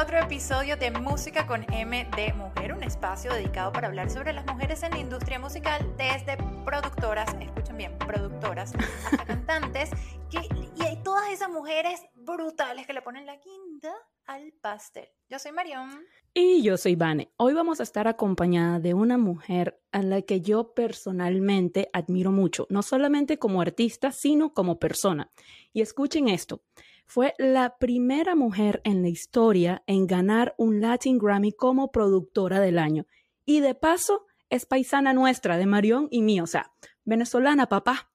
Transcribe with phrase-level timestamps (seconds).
[0.00, 4.44] otro episodio de Música con M de Mujer, un espacio dedicado para hablar sobre las
[4.46, 8.72] mujeres en la industria musical, desde productoras, escuchen bien, productoras,
[9.04, 9.90] hasta cantantes,
[10.32, 13.94] y hay todas esas mujeres brutales que le ponen la quinta
[14.26, 15.08] al pastel.
[15.28, 15.90] Yo soy Marión.
[16.32, 17.30] Y yo soy Vane.
[17.36, 22.66] Hoy vamos a estar acompañada de una mujer a la que yo personalmente admiro mucho,
[22.68, 25.30] no solamente como artista, sino como persona.
[25.72, 26.62] Y escuchen esto.
[27.06, 32.78] Fue la primera mujer en la historia en ganar un Latin Grammy como productora del
[32.78, 33.06] año.
[33.44, 36.72] Y de paso, es paisana nuestra, de Marión y mío, o sea,
[37.04, 38.10] venezolana, papá.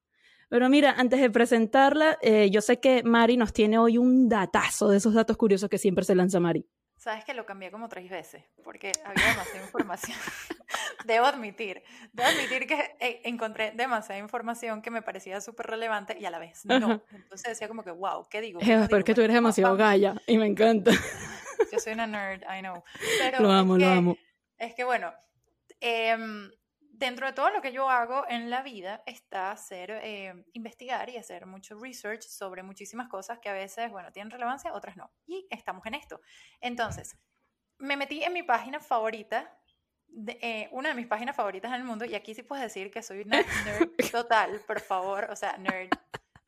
[0.50, 4.90] Pero mira, antes de presentarla, eh, yo sé que Mari nos tiene hoy un datazo
[4.90, 6.66] de esos datos curiosos que siempre se lanza Mari.
[7.00, 10.18] Sabes que lo cambié como tres veces porque había demasiada información.
[11.06, 11.82] debo admitir,
[12.12, 16.40] debo admitir que eh, encontré demasiada información que me parecía súper relevante y a la
[16.40, 17.02] vez no.
[17.12, 18.60] Entonces decía como que, wow, ¿qué digo?
[18.60, 20.92] ¿Qué pero es que tú eres demasiado gaya y me encanta.
[21.72, 22.84] Yo soy una nerd, I know.
[23.40, 24.18] lo amo, lo amo.
[24.58, 25.14] Es que bueno,
[25.80, 26.18] eh,
[27.00, 31.18] dentro de todo lo que yo hago en la vida está hacer, eh, investigar y
[31.18, 35.10] hacer mucho research sobre muchísimas cosas que a veces, bueno, tienen relevancia, otras no.
[35.26, 36.20] Y estamos en esto.
[36.60, 37.18] Entonces,
[37.78, 39.58] me metí en mi página favorita,
[40.28, 43.02] eh, una de mis páginas favoritas en el mundo, y aquí sí puedes decir que
[43.02, 45.90] soy una nerd total, por favor, o sea, nerd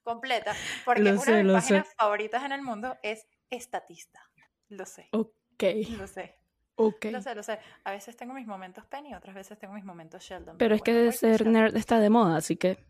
[0.03, 4.19] completa, porque una de mis páginas favoritas en el mundo es Estatista.
[4.67, 5.09] Lo sé.
[5.11, 5.63] Ok.
[5.97, 6.40] Lo sé.
[6.75, 7.11] Okay.
[7.11, 7.59] Lo sé, lo sé.
[7.83, 10.57] A veces tengo mis momentos Penny, otras veces tengo mis momentos Sheldon.
[10.57, 12.85] Pero, es que ser nerd está de moda, así que...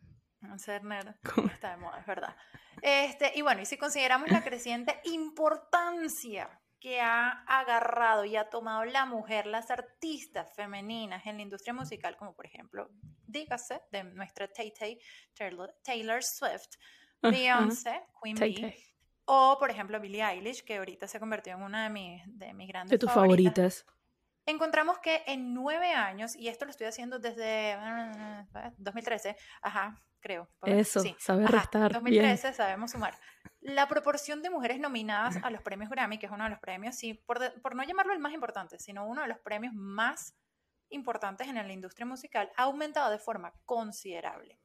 [0.58, 1.16] Ser nerd
[1.54, 2.36] está de moda, es verdad.
[2.82, 8.84] Este, y bueno, y si consideramos la creciente importancia que ha agarrado y ha tomado
[8.86, 12.90] la mujer, las artistas femeninas en la industria musical, como por ejemplo,
[13.28, 15.00] dígase, de nuestra Tay Tay,
[15.84, 16.78] Taylor Swift,
[17.22, 18.91] Beyoncé, Queen Bee,
[19.26, 22.68] o, por ejemplo, Billie Eilish, que ahorita se convirtió en una de mis, de mis
[22.68, 23.86] grandes De tus favoritas.
[24.46, 27.78] Encontramos que en nueve años, y esto lo estoy haciendo desde
[28.78, 30.50] 2013, ajá, creo.
[30.64, 31.94] Eso, sí, saber restar.
[31.94, 33.16] 2013, sabemos sumar.
[33.62, 36.96] La proporción de mujeres nominadas a los premios Grammy, que es uno de los premios,
[36.96, 40.36] sí, por, por no llamarlo el más importante, sino uno de los premios más
[40.90, 44.60] importantes en la industria musical, ha aumentado de forma considerable.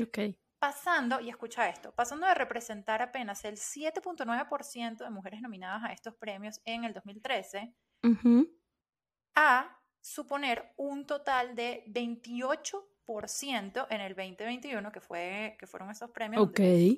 [0.00, 5.92] Ok pasando, y escucha esto, pasando de representar apenas el 7.9% de mujeres nominadas a
[5.92, 7.74] estos premios en el 2013
[9.34, 16.48] a suponer un total de 28% en el 2021, que, fue, que fueron esos premios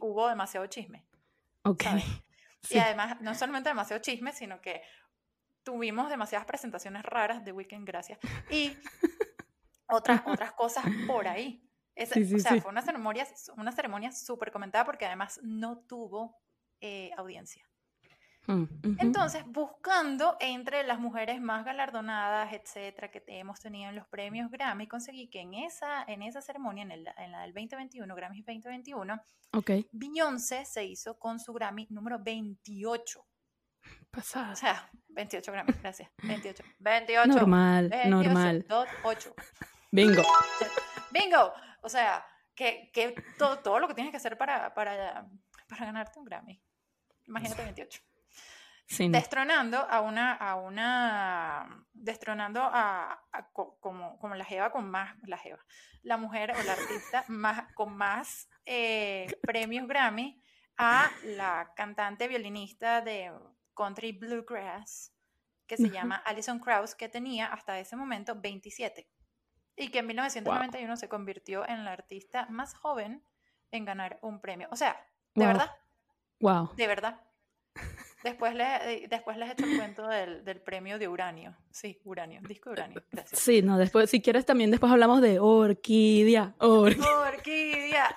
[0.03, 1.07] hubo demasiado chisme.
[1.63, 1.85] Ok.
[2.71, 4.81] Y además, no solamente demasiado chisme, sino que
[5.63, 8.19] tuvimos demasiadas presentaciones raras de Weekend, gracias.
[8.51, 8.75] Y
[9.89, 11.63] otras, otras cosas por ahí
[11.97, 16.37] o sea, fue una ceremonia, una ceremonia súper comentada porque además no tuvo
[16.81, 17.65] eh, audiencia.
[18.47, 18.65] Mm,
[18.99, 24.87] Entonces, buscando entre las mujeres más galardonadas, etcétera, que hemos tenido en los premios Grammy,
[24.87, 29.19] conseguí que en esa, en esa ceremonia, en, el, en la del 2021, Grammy 2021,
[29.53, 29.87] okay.
[29.93, 33.25] Beyoncé se hizo con su Grammy número 28.
[34.11, 34.53] Pasada.
[34.53, 36.11] O sea, 28 Grammy, gracias.
[36.23, 36.63] 28.
[36.81, 37.29] 28.
[37.29, 38.67] Normal, normal.
[39.05, 39.35] 8.
[39.91, 40.23] Bingo.
[41.11, 41.53] Bingo.
[41.85, 45.29] O sea, que, que todo, todo, lo que tienes que hacer para, para,
[45.69, 46.61] para ganarte un Grammy.
[47.27, 48.03] Imagínate 28.
[49.11, 53.23] Destronando a una, a una, destronando a,
[53.81, 55.65] como, como la Jeva con más, la Jeva,
[56.03, 60.43] la mujer o la artista más, con más eh, premios Grammy
[60.77, 63.33] a la cantante violinista de
[63.75, 65.13] country bluegrass
[65.67, 69.09] que se llama Alison Krauss, que tenía hasta ese momento 27
[69.77, 73.23] y que en 1991 se convirtió en la artista más joven
[73.71, 74.69] en ganar un premio.
[74.71, 75.05] O sea,
[75.35, 75.71] de verdad.
[76.41, 76.75] Wow.
[76.77, 77.21] De verdad.
[78.25, 81.55] Después, le, después les he hecho el cuento del, del, premio de uranio.
[81.71, 83.03] Sí, uranio, disco de uranio.
[83.13, 83.39] Gracias.
[83.39, 86.55] Sí, no, después, si quieres también después hablamos de orquídea.
[86.59, 88.17] orquídea.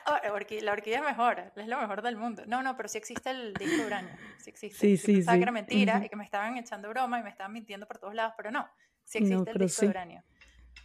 [0.61, 2.43] la orquídea es mejor, es lo mejor del mundo.
[2.47, 4.15] No, no, pero sí existe el disco de uranio.
[4.37, 4.79] Sí existe.
[4.79, 5.27] Sí, sí, sí.
[5.27, 8.15] que era mentira y que me estaban echando broma y me estaban mintiendo por todos
[8.15, 8.65] lados, pero no,
[9.03, 10.23] sí existe el disco de uranio.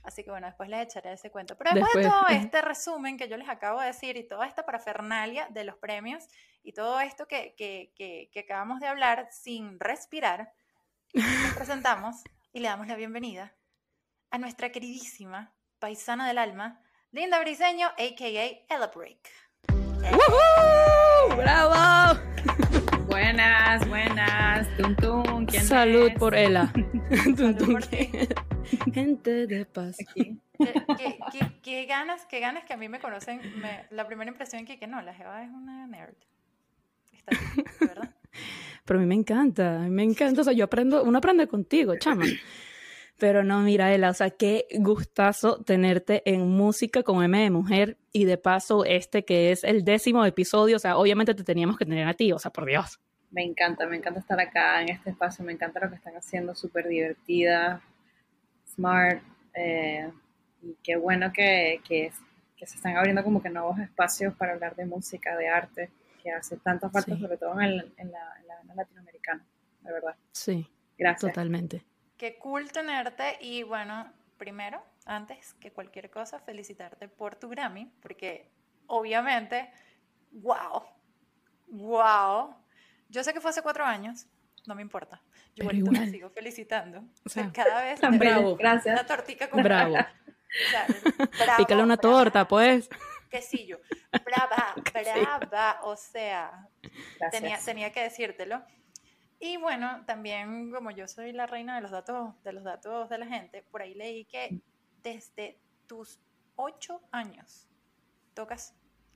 [0.02, 1.56] Así que bueno, después les echaré ese cuento.
[1.56, 4.64] Pero después, de todo este resumen que yo les acabo de decir y toda esta
[4.64, 6.26] parafernalia de los premios
[6.62, 10.52] y todo esto que, que, que, acabamos de hablar sin respirar,
[11.12, 12.16] nos presentamos
[12.52, 13.54] y le damos la bienvenida
[14.30, 16.80] a nuestra queridísima paisana del alma,
[17.10, 18.26] Linda Briseño, a.k.a.
[18.26, 19.28] Ella Break.
[21.36, 22.31] ¡Bravo!
[23.06, 24.68] Buenas, buenas.
[24.76, 25.46] Tum, tum.
[25.46, 26.18] ¿Quién Salud es?
[26.18, 26.72] por ella.
[27.36, 27.78] Tum, tum.
[28.92, 29.96] Gente de paz.
[30.14, 30.36] ¿Qué,
[31.32, 33.40] qué, qué, ganas, qué ganas que a mí me conocen.
[33.60, 36.14] Me, la primera impresión que, que no, la Jeva es una nerd.
[37.12, 38.10] Está bien, ¿verdad?
[38.84, 41.46] Pero a mí me encanta, a mí me encanta, o sea, yo aprendo, uno aprende
[41.46, 42.24] contigo, chama.
[43.22, 47.96] Pero no, mira, Ela, o sea, qué gustazo tenerte en música con M de Mujer
[48.10, 51.84] y de paso este que es el décimo episodio, o sea, obviamente te teníamos que
[51.84, 52.98] tener a ti, o sea, por Dios.
[53.30, 56.56] Me encanta, me encanta estar acá en este espacio, me encanta lo que están haciendo,
[56.56, 57.80] súper divertida,
[58.74, 59.22] smart,
[59.54, 60.10] eh,
[60.60, 62.10] y qué bueno que, que,
[62.58, 65.90] se están abriendo como que nuevos espacios para hablar de música, de arte,
[66.20, 69.46] que hace tanta falta, sobre todo en, la, en la latinoamericana,
[69.82, 70.16] de verdad.
[70.32, 71.32] Sí, gracias.
[71.32, 71.84] Totalmente.
[72.22, 74.08] Qué cool tenerte y bueno,
[74.38, 78.48] primero, antes que cualquier cosa, felicitarte por tu Grammy, porque
[78.86, 79.68] obviamente,
[80.30, 80.84] wow,
[81.66, 82.54] wow.
[83.08, 84.28] Yo sé que fue hace cuatro años,
[84.68, 85.20] no me importa.
[85.56, 87.02] Yo igual te sigo felicitando.
[87.26, 89.00] O sea, cada vez bravo, gracias.
[89.00, 89.96] Una tortica con bravo.
[91.56, 92.88] Pícale una torta, pues.
[93.30, 93.80] Quesillo.
[94.24, 95.80] Brava, brava.
[95.82, 96.68] O sea,
[97.32, 98.62] tenía, tenía que decírtelo.
[99.44, 103.18] Y bueno, también como yo soy la reina de los datos de los datos de
[103.18, 104.60] la gente, por ahí leí que
[105.02, 105.58] desde
[105.88, 106.20] tus
[106.54, 107.66] ocho años
[108.34, 108.72] tocas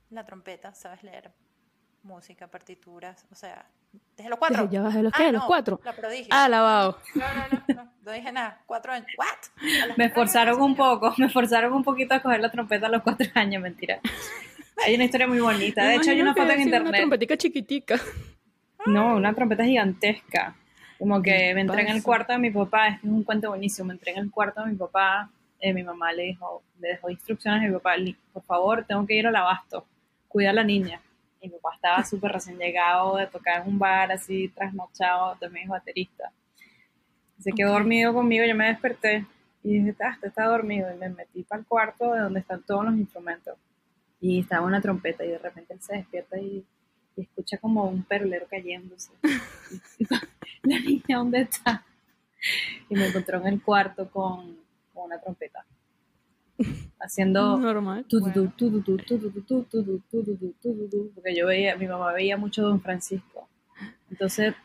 [0.09, 1.31] la trompeta, sabes leer
[2.03, 3.69] música, partituras, o sea,
[4.17, 4.69] desde los cuatro.
[4.69, 5.23] ¿Ya vas de los qué?
[5.23, 5.79] Ah, ¿Los cuatro?
[5.85, 6.27] La prodigio.
[6.29, 6.99] Ah, lavado.
[7.15, 8.61] No, no, no, no, no dije nada.
[8.65, 9.07] Cuatro años.
[9.17, 9.95] ¿What?
[9.95, 13.27] Me forzaron un poco, me forzaron un poquito a coger la trompeta a los cuatro
[13.35, 14.01] años, mentira.
[14.85, 15.85] Hay una historia muy bonita.
[15.85, 16.89] De hecho, hay una foto en internet.
[16.89, 17.99] Una trompetica chiquitica.
[18.87, 20.55] No, una trompeta gigantesca.
[20.97, 23.93] Como que me entré en el cuarto de mi papá, es un cuento buenísimo, me
[23.93, 25.29] entré en el cuarto de mi papá,
[25.59, 27.95] eh, mi mamá le dijo, le dejó instrucciones a mi papá,
[28.33, 29.85] por favor, tengo que ir al abasto,
[30.27, 31.01] cuida a la niña.
[31.41, 35.65] Y mi papá estaba súper recién llegado de tocar en un bar así trasnochado, también
[35.65, 36.31] es baterista.
[37.39, 39.25] Se quedó dormido conmigo, yo me desperté
[39.63, 40.91] y dije, ah, está dormido.
[40.91, 43.55] Y me metí para el cuarto de donde están todos los instrumentos.
[44.19, 46.65] Y estaba una trompeta y de repente él se despierta y
[47.17, 49.11] y escucha como un perlero cayéndose.
[50.63, 51.83] la niña, ¿dónde está?
[52.89, 54.57] Y me encontró en el cuarto con,
[54.93, 55.65] con una trompeta.
[56.99, 58.05] Haciendo normal.
[61.13, 63.47] Porque yo veía, mi mamá veía mucho Don Francisco.
[64.09, 64.55] Entonces,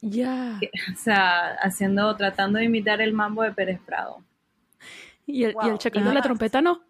[0.00, 0.58] ya.
[0.92, 4.22] O sea, haciendo, tratando de imitar el mambo de Pérez Prado.
[5.26, 6.82] ¿Y el, ¿y el chacando la trompeta no?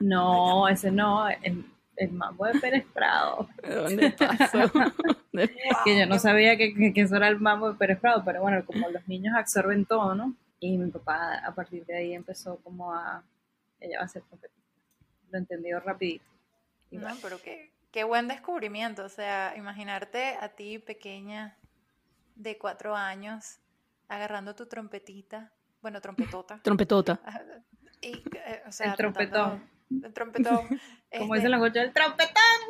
[0.00, 1.28] No, ese no.
[1.28, 1.64] El,
[1.98, 3.48] el mambo de Pérez Prado.
[3.62, 4.72] ¿Dónde pasó?
[5.84, 8.64] que yo no sabía que, que, eso era el mambo de Pérez Prado, pero bueno,
[8.64, 10.34] como los niños absorben todo, ¿no?
[10.60, 13.22] Y mi papá a partir de ahí empezó como a,
[13.80, 14.62] ella va a ser trompetista.
[15.30, 16.24] Lo entendió rapidito.
[16.90, 21.56] no, pero qué, qué buen descubrimiento, o sea, imaginarte a ti pequeña
[22.34, 23.58] de cuatro años
[24.08, 25.52] agarrando tu trompetita,
[25.82, 26.60] bueno, trompetota.
[26.62, 27.20] Trompetota.
[28.00, 30.68] Y, eh, o sea, el trompetón el trompetón.
[31.18, 32.60] Como dice la gocha, el trompetón.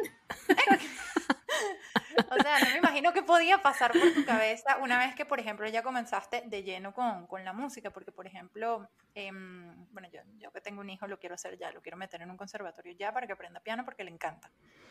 [2.31, 5.41] o sea, no me imagino qué podía pasar por tu cabeza una vez que, por
[5.41, 10.21] ejemplo, ya comenzaste de lleno con, con la música, porque, por ejemplo, em, bueno, yo,
[10.39, 12.93] yo, que tengo un hijo lo quiero hacer ya, lo quiero meter en un conservatorio
[12.93, 14.51] ya para que aprenda piano porque le encanta.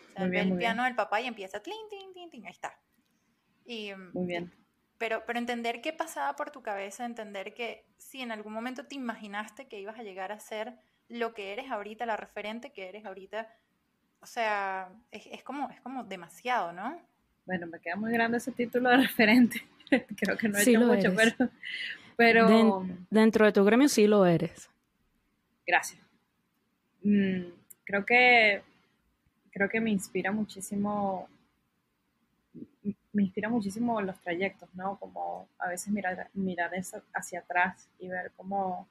[0.09, 2.77] O sea, ve el piano del papá y empieza, tlin, tin, tin, tin, ahí está.
[3.65, 4.53] Y, muy bien.
[4.97, 8.95] Pero, pero entender qué pasaba por tu cabeza, entender que si en algún momento te
[8.95, 10.75] imaginaste que ibas a llegar a ser
[11.09, 13.47] lo que eres ahorita, la referente que eres ahorita,
[14.21, 16.99] o sea, es, como, es como demasiado, ¿no?
[17.45, 19.65] Bueno, me queda muy grande ese título de referente.
[20.17, 21.49] Creo que no he hecho mucho, pero...
[22.17, 22.85] pero...
[23.09, 24.69] dentro de tu gremio sí lo eres.
[25.65, 26.01] Gracias.
[27.03, 27.43] Mm,
[27.83, 28.61] creo que
[29.51, 31.29] creo que me inspira muchísimo
[33.17, 34.97] me inspira muchísimo los trayectos, ¿no?
[34.99, 36.71] Como a veces mirar, mirar
[37.13, 38.87] hacia atrás y ver cómo,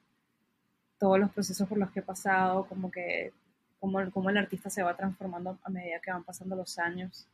[0.98, 3.32] todos los procesos por los que he pasado, como que
[3.78, 7.28] como, como el artista se va transformando a medida que van pasando los años.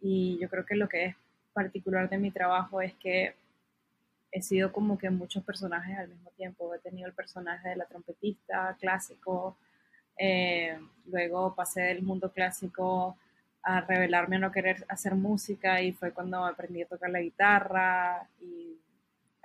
[0.00, 1.16] Y yo creo que lo que es
[1.52, 3.34] particular de mi trabajo es que
[4.30, 6.72] he sido como que muchos personajes al mismo tiempo.
[6.74, 9.56] He tenido el personaje de la trompetista clásico,
[10.18, 13.16] eh, luego pasé del mundo clásico
[13.62, 18.28] a revelarme a no querer hacer música y fue cuando aprendí a tocar la guitarra
[18.40, 18.78] y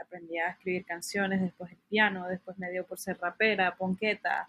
[0.02, 4.48] aprendí a escribir canciones, después el piano, después me dio por ser rapera, ponqueta,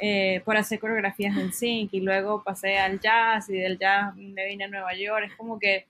[0.00, 4.46] eh, por hacer coreografías en sync y luego pasé al jazz y del jazz me
[4.46, 5.26] vine a Nueva York.
[5.26, 5.86] Es como que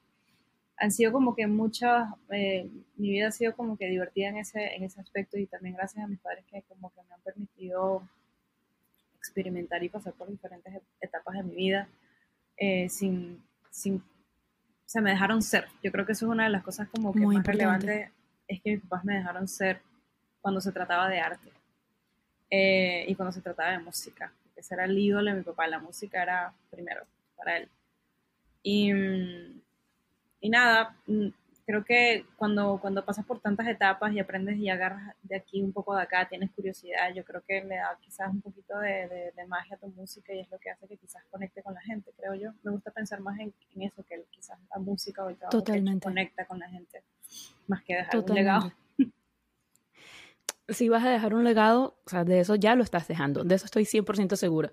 [0.77, 4.75] han sido como que muchas, eh, mi vida ha sido como que divertida en ese,
[4.75, 8.03] en ese aspecto y también gracias a mis padres que como que me han permitido
[9.17, 11.89] experimentar y pasar por diferentes etapas de mi vida
[12.57, 14.03] eh, sin, sin,
[14.85, 15.67] se me dejaron ser.
[15.83, 18.11] Yo creo que eso es una de las cosas como que más relevantes
[18.49, 19.81] es que mis papás me dejaron ser
[20.41, 21.51] cuando se trataba de arte
[22.51, 24.33] eh, y cuando se trataba de música.
[24.57, 27.05] Ese era el ídolo de mi papá, la música era primero
[27.37, 27.69] para él.
[28.63, 28.93] Y,
[30.41, 31.29] y nada, mm,
[31.67, 35.73] creo que cuando, cuando pasas por tantas etapas y aprendes y agarras de aquí un
[35.73, 39.47] poco de acá, tienes curiosidad, yo creo que le da quizás un poquito de, de,
[39.47, 42.13] magia a tu música y es lo que hace que quizás conecte con la gente,
[42.17, 42.51] creo yo.
[42.63, 46.05] Me gusta pensar más en, en eso, que quizás la música o el trabajo Totalmente.
[46.05, 47.03] conecta con la gente,
[47.67, 48.73] más que dejar un legado.
[50.69, 53.55] Si vas a dejar un legado, o sea, de eso ya lo estás dejando, de
[53.55, 54.73] eso estoy 100% segura.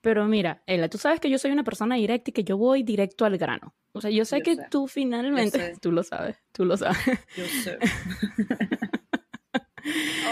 [0.00, 2.82] Pero mira, Ella, tú sabes que yo soy una persona directa y que yo voy
[2.82, 3.74] directo al grano.
[3.92, 6.98] O sea, yo sé que tú finalmente, tú lo sabes, tú lo sabes.
[7.36, 7.78] Yo sé.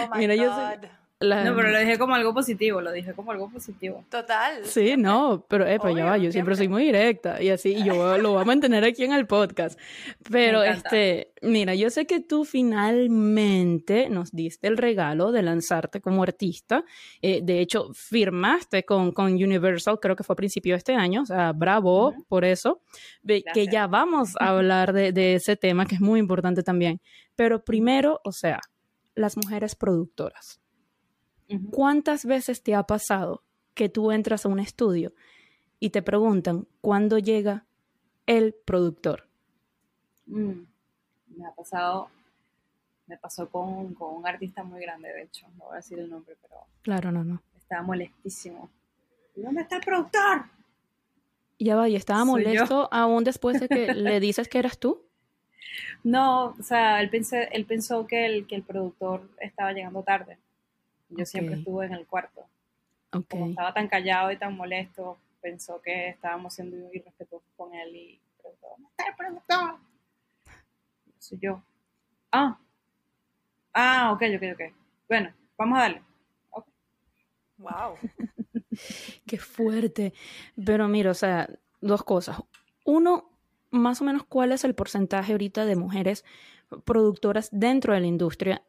[0.05, 0.43] oh my Mira, God.
[0.43, 0.91] yo sé,
[1.23, 4.05] no, pero lo dije como algo positivo, lo dije como algo positivo.
[4.11, 4.65] Total.
[4.65, 6.57] Sí, no, pero ya va, yo siempre.
[6.57, 9.79] soy muy directa y así, y yo lo voy a mantener aquí en el podcast.
[10.31, 16.23] Pero este, mira, yo sé que tú finalmente nos diste el regalo de lanzarte como
[16.23, 16.85] artista.
[17.21, 21.23] Eh, de hecho, firmaste con, con Universal, creo que fue a principio de este año,
[21.23, 22.83] o sea, bravo por eso.
[23.27, 27.01] Que ya vamos a hablar de, de ese tema que es muy importante también.
[27.37, 28.61] Pero primero, o sea,
[29.15, 30.62] las mujeres productoras.
[31.71, 33.43] ¿Cuántas veces te ha pasado
[33.75, 35.13] que tú entras a un estudio
[35.81, 37.65] y te preguntan cuándo llega
[38.27, 39.27] el productor?
[40.27, 40.63] Mm,
[41.37, 42.09] me ha pasado,
[43.07, 46.37] me pasó con, un artista muy grande, de hecho, no voy a decir el nombre,
[46.41, 46.55] pero...
[46.83, 47.43] Claro, no, no.
[47.57, 48.71] Estaba molestísimo.
[49.35, 50.45] ¿Dónde está el productor?
[51.59, 55.03] Ya va, y estaba molesto aún después de que le dices que eras tú.
[56.05, 60.39] No, o sea, él, pensé, él pensó que el, que el productor estaba llegando tarde.
[61.17, 62.47] Yo siempre estuve en el cuarto.
[63.29, 68.21] Como estaba tan callado y tan molesto, pensó que estábamos siendo irrespetuosos con él y
[68.41, 69.79] preguntó, ¿dónde está el productor?
[71.19, 71.63] Soy yo.
[72.31, 72.59] Ah.
[73.75, 74.75] Ah, ok, ok, ok.
[75.09, 76.03] Bueno, vamos a darle.
[77.59, 77.97] Wow.
[79.27, 80.15] Qué fuerte.
[80.65, 81.49] Pero mira, o sea,
[81.81, 82.43] dos cosas.
[82.85, 83.31] Uno,
[83.71, 86.25] más o menos cuál es el porcentaje ahorita de mujeres
[86.85, 88.63] productoras dentro de la industria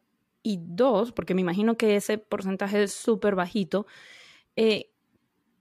[0.44, 3.86] y dos, porque me imagino que ese porcentaje es súper bajito,
[4.56, 4.90] eh,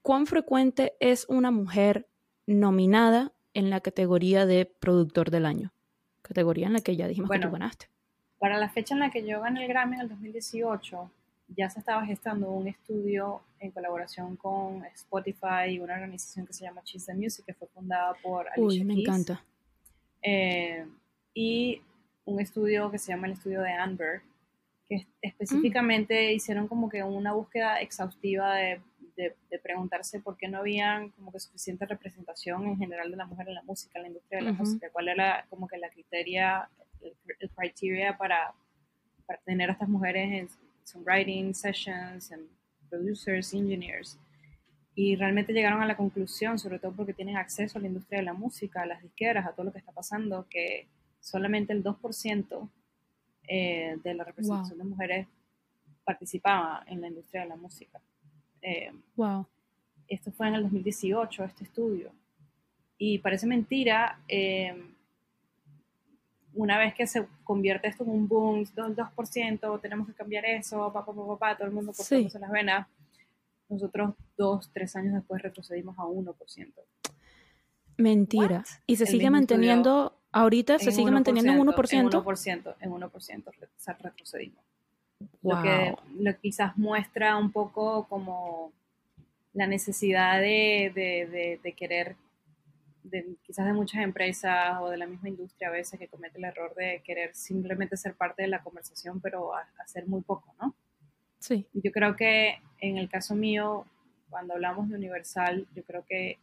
[0.02, 2.08] ¿cuán frecuente es una mujer
[2.46, 5.74] nominada en la categoría de productor del año?
[6.22, 7.88] Categoría en la que ya dijimos que tú ganaste.
[8.40, 11.10] Para la fecha en la que yo gané el Grammy en el 2018,
[11.48, 16.66] ya se estaba gestando un estudio en colaboración con Spotify y una organización que se
[16.66, 19.46] llama Cheese the Music, que fue fundada por Alicia Uy, me encanta.
[20.22, 20.86] Eh,
[21.34, 21.82] y
[22.26, 24.22] un estudio que se llama el estudio de Amber,
[24.94, 28.82] que específicamente hicieron como que una búsqueda exhaustiva de,
[29.16, 33.48] de, preguntarse por qué no había como que suficiente representación en general de la mujer
[33.48, 36.68] en la música, en la industria de la música, cuál era como que la criteria,
[37.02, 38.54] el, criteria para,
[39.26, 40.50] para, tener a estas mujeres en
[40.84, 42.48] songwriting sessions, en
[42.90, 44.18] producers, engineers.
[44.96, 48.26] Y realmente llegaron a la conclusión, sobre todo porque tienen acceso a la industria de
[48.26, 50.88] la música, a las disqueras, a todo lo que está pasando, que
[51.20, 52.70] solamente el 2%
[53.48, 55.28] eh, de la representación de mujeres
[56.04, 58.02] participaba en la industria de la música.
[58.62, 59.46] Eh, wow.
[60.08, 62.12] Esto fue en el 2018, este estudio.
[62.98, 64.76] Y parece mentira, eh,
[66.54, 70.92] una vez que se convierte esto en un boom, 2%, 2% tenemos que cambiar eso,
[70.92, 72.88] papá, papá, papá, todo el mundo cortándose las venas,
[73.70, 76.74] nosotros dos, tres años después retrocedimos a 1%.
[77.98, 78.64] Mentira.
[78.86, 81.94] Y se sigue manteniendo Ahorita se sigue manteniendo en 1%.
[81.94, 84.64] En 1%, en 1% retrocedimos.
[85.42, 88.74] Lo que lo quizás muestra un poco como
[89.54, 92.16] la necesidad de, de, de, querer,
[93.44, 96.74] quizás de muchas empresas o de la misma industria a veces que comete el error
[96.76, 100.76] de querer simplemente ser parte de la conversación, pero hacer muy poco, ¿no?
[101.40, 101.68] Sí.
[101.74, 103.86] Yo creo que en el caso mío,
[104.30, 106.40] cuando hablamos de Universal, yo creo que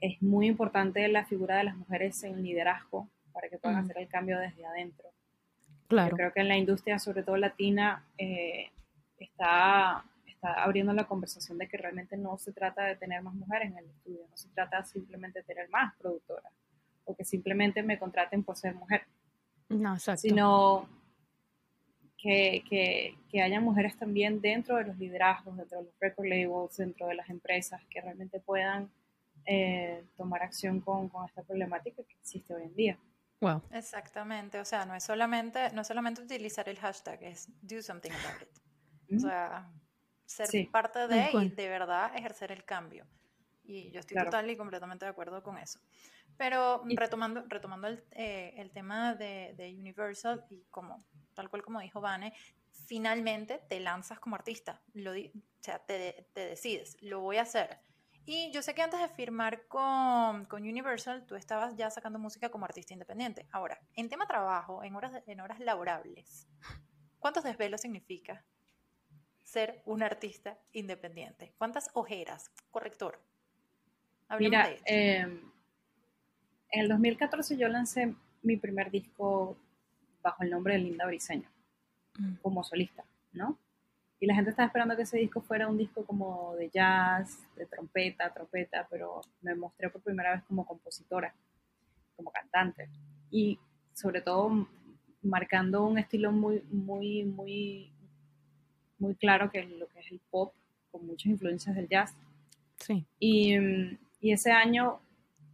[0.00, 4.08] es muy importante la figura de las mujeres en liderazgo para que puedan hacer el
[4.08, 5.08] cambio desde adentro.
[5.88, 6.14] Claro.
[6.16, 8.70] creo que en la industria, sobre todo latina, eh,
[9.18, 13.70] está, está abriendo la conversación de que realmente no se trata de tener más mujeres
[13.70, 16.52] en el estudio, no se trata simplemente de tener más productoras
[17.04, 19.02] o que simplemente me contraten por ser mujer.
[19.70, 20.20] No, exacto.
[20.20, 20.88] Sino
[22.18, 26.76] que, que, que haya mujeres también dentro de los liderazgos, dentro de los record labels,
[26.76, 28.90] dentro de las empresas, que realmente puedan
[29.46, 32.98] eh, tomar acción con, con, esta problemática que existe hoy en día.
[33.40, 33.62] Wow.
[33.72, 38.42] Exactamente, o sea, no es solamente, no solamente utilizar el hashtag, es do something about
[38.42, 39.16] it.
[39.16, 39.70] O sea,
[40.26, 43.06] ser parte de y de verdad ejercer el cambio.
[43.62, 45.78] Y yo estoy total y completamente de acuerdo con eso.
[46.36, 51.04] Pero retomando, retomando el, eh, el tema de, de, Universal y como,
[51.34, 52.32] tal cual como dijo Vane,
[52.86, 57.80] finalmente te lanzas como artista, lo, o sea, te, te decides, lo voy a hacer
[58.30, 62.50] Y yo sé que antes de firmar con, con, Universal, tú estabas ya sacando música
[62.50, 63.46] como artista independiente.
[63.52, 66.46] Ahora, en tema trabajo, en horas, en horas laborables,
[67.20, 68.44] ¿cuántos desvelos significa
[69.44, 71.54] ser un artista independiente?
[71.56, 72.50] ¿Cuántas ojeras?
[72.70, 73.18] Corrector.
[74.38, 75.40] Mira, em,
[76.70, 79.56] en el 2014 yo lancé mi primer disco
[80.20, 81.48] bajo el nombre de Linda Briseño,
[82.18, 82.34] mm.
[82.42, 83.58] como solista, ¿no?
[84.20, 87.66] Y la gente estaba esperando que ese disco fuera un disco como de jazz, de
[87.66, 91.32] trompeta, trompeta, pero me mostré por primera vez como compositora,
[92.16, 92.88] como cantante.
[93.30, 93.58] Y
[93.92, 94.66] sobre todo
[95.22, 97.92] marcando un estilo muy, muy, muy,
[98.98, 100.52] muy claro que es lo que es el pop,
[100.90, 102.14] con muchas influencias del jazz.
[102.76, 103.04] Sí.
[103.20, 103.56] Y,
[104.20, 105.00] y ese año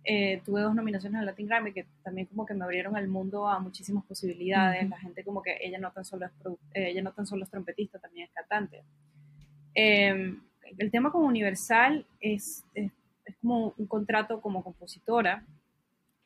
[0.06, 3.48] eh, tuve dos nominaciones al Latin Grammy que también como que me abrieron el mundo
[3.48, 4.88] a muchísimas posibilidades.
[4.88, 6.32] La gente como que ella no tan solo es,
[6.74, 8.82] eh, ella no tan solo es trompetista, también es cantante.
[9.74, 10.42] Em,
[10.76, 12.92] el tema como Universal es, es,
[13.40, 15.42] como un contrato como compositora,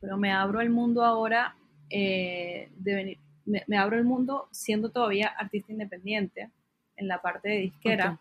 [0.00, 1.56] pero me abro el mundo ahora
[1.88, 6.50] eh, de venir, me, abro el mundo siendo todavía artista independiente
[6.96, 8.18] en la parte de disquera,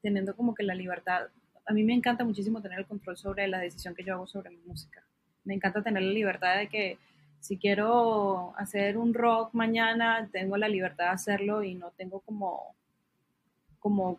[0.00, 1.28] teniendo como que la libertad
[1.70, 4.50] a mí me encanta muchísimo tener el control sobre la decisión que yo hago sobre
[4.50, 5.04] mi música.
[5.44, 6.98] Me encanta tener la libertad de que
[7.38, 12.74] si quiero hacer un rock mañana, tengo la libertad de hacerlo y no tengo como,
[13.78, 14.18] como,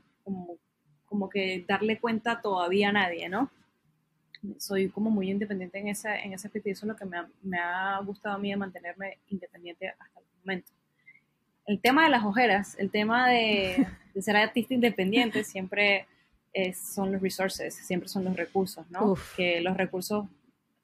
[1.05, 3.51] como, que darle cuenta todavía a nadie, ¿no?
[4.57, 7.17] Soy como muy independiente en ese, en ese aspecto y eso es lo que me
[7.17, 10.71] ha, me ha gustado a mí de mantenerme independiente hasta el momento.
[11.65, 16.07] El tema de las ojeras, el tema de, de ser artista independiente, siempre
[16.75, 19.15] son los resources, siempre son los recursos, ¿no?
[19.35, 20.25] Que los recursos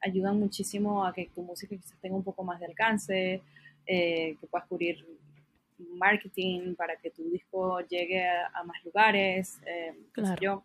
[0.01, 3.41] ayudan muchísimo a que tu música quizás tenga un poco más de alcance,
[3.85, 5.05] eh, que puedas cubrir
[5.77, 10.41] marketing para que tu disco llegue a, más lugares, eh, claro.
[10.41, 10.63] yo.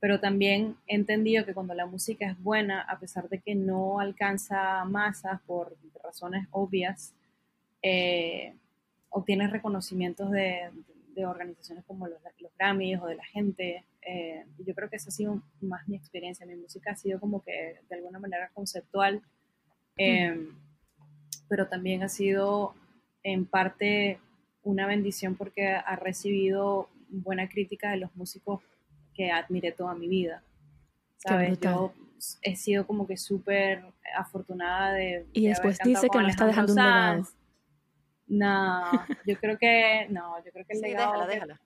[0.00, 4.00] Pero también he entendido que cuando la música es buena, a pesar de que no
[4.00, 7.14] alcanza masas por razones obvias,
[7.82, 8.54] eh,
[9.10, 13.84] obtienes reconocimientos de, de organizaciones como los, los, Grammys o de la gente.
[14.02, 16.46] Eh, yo creo que esa ha sido más mi experiencia.
[16.46, 19.22] Mi música ha sido como que de alguna manera conceptual,
[19.96, 20.54] em,
[21.48, 22.74] pero también ha sido
[23.22, 24.18] en parte
[24.62, 28.60] una bendición porque ha recibido buena crítica de los músicos
[29.14, 30.42] que admiré toda mi vida.
[31.18, 31.58] ¿Sabes?
[31.60, 31.92] Yo
[32.42, 33.84] he sido como que súper
[34.16, 35.26] afortunada de...
[35.32, 37.26] Y después dice que no está dejando un legado.
[38.32, 38.90] No,
[39.26, 41.26] yo creo que, no, yo creo que el legado...
[41.26, 41.60] Déjala,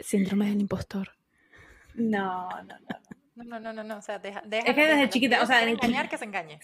[0.00, 1.10] Síndrome del impostor.
[1.94, 2.98] No, no, no.
[3.36, 5.72] No, no, no, no, no, o sea, deja, Es que desde chiquita, o sea, desde
[5.72, 6.58] engañar que se engañe.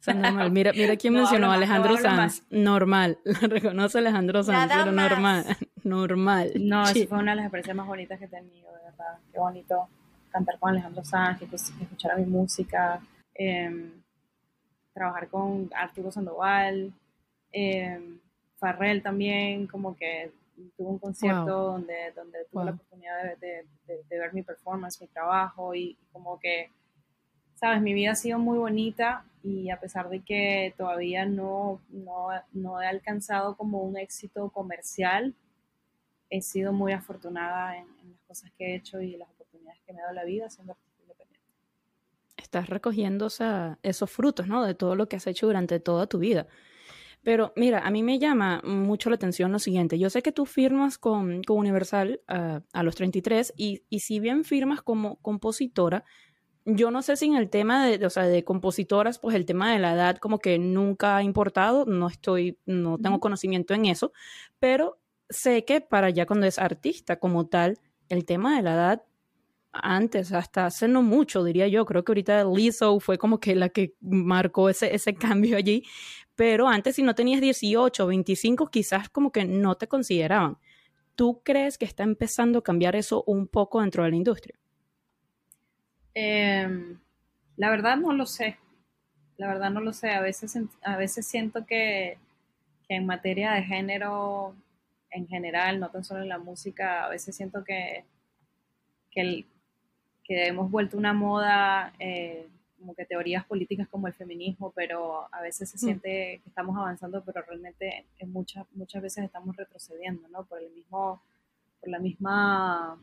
[0.00, 0.50] O sea, normal.
[0.50, 2.44] Mira, mira quién mencionó Alejandro Sanz.
[2.48, 3.18] Normal.
[3.24, 5.44] Lo reconoce Alejandro Sanz, pero normal.
[5.84, 6.52] Normal.
[6.58, 7.06] No, sí.
[7.06, 9.18] fue una de las experiencias más bonitas que he tenido, de verdad.
[9.30, 9.88] Qué bonito
[10.30, 13.00] cantar con Alejandro Sanz, que, pues, escuchar mi música,
[13.34, 13.92] eh,
[14.94, 16.92] trabajar con Arturo Sandoval,
[17.52, 18.00] eh,
[18.58, 20.32] Farrell también, como que
[20.76, 23.66] tuvo un concierto donde, donde tuve la oportunidad de,
[24.08, 26.70] ver mi performance, mi trabajo y como que,
[27.54, 32.82] sabes, mi vida ha sido muy bonita y a pesar de que todavía no, no,
[32.82, 35.34] he alcanzado como un éxito comercial,
[36.30, 40.00] he sido muy afortunada en, las cosas que he hecho y las oportunidades que me
[40.00, 41.46] ha dado la vida siendo artista independiente.
[42.36, 43.28] Estás recogiendo
[43.82, 44.64] esos frutos, ¿no?
[44.64, 46.48] De todo lo que has hecho durante toda tu vida.
[47.26, 49.98] Pero mira, a mí me llama mucho la atención lo siguiente.
[49.98, 54.44] Yo sé que tú firmas con, Universal ah, a los 33 y, y si bien
[54.44, 56.04] firmas como compositora,
[56.64, 59.72] yo no sé si en el tema de, o sea, de compositoras, pues el tema
[59.72, 64.12] de la edad como que nunca ha importado, no estoy, no tengo conocimiento en eso,
[64.60, 69.02] pero sé que para ya cuando es artista como tal, el tema de la edad
[69.72, 73.68] antes, hasta hace no mucho, diría yo, creo que ahorita Lizzo fue como que la
[73.68, 75.84] que marcó ese, ese cambio allí,
[76.34, 80.58] pero antes si no tenías 18 o 25, quizás como que no te consideraban.
[81.14, 84.58] ¿Tú crees que está empezando a cambiar eso un poco dentro de la industria?
[86.12, 86.98] Em,
[87.56, 88.58] la verdad no lo sé.
[89.38, 90.10] La verdad no lo sé.
[90.10, 92.18] A veces, a veces siento que,
[92.88, 94.54] en materia de género
[95.10, 98.04] en general, no tan solo en la música, a veces siento que,
[99.10, 99.46] que,
[100.26, 105.40] que hemos vuelto una moda eh, como que teorías políticas como el feminismo, pero a
[105.40, 105.80] veces se mm.
[105.80, 110.44] siente que estamos avanzando, pero realmente en muchas, muchas veces estamos retrocediendo, ¿no?
[110.44, 111.22] Por el mismo,
[111.80, 112.98] por la misma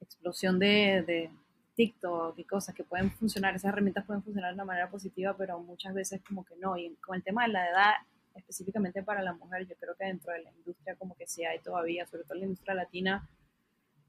[0.00, 1.30] explosión de, de
[1.74, 5.58] TikTok y cosas que pueden funcionar, esas herramientas pueden funcionar de una manera positiva, pero
[5.60, 6.76] muchas veces como que no.
[6.76, 7.92] Y con el tema de la edad,
[8.34, 11.58] específicamente para la mujer, yo creo que dentro de la industria como que sí hay
[11.60, 13.28] todavía, sobre todo en la industria latina,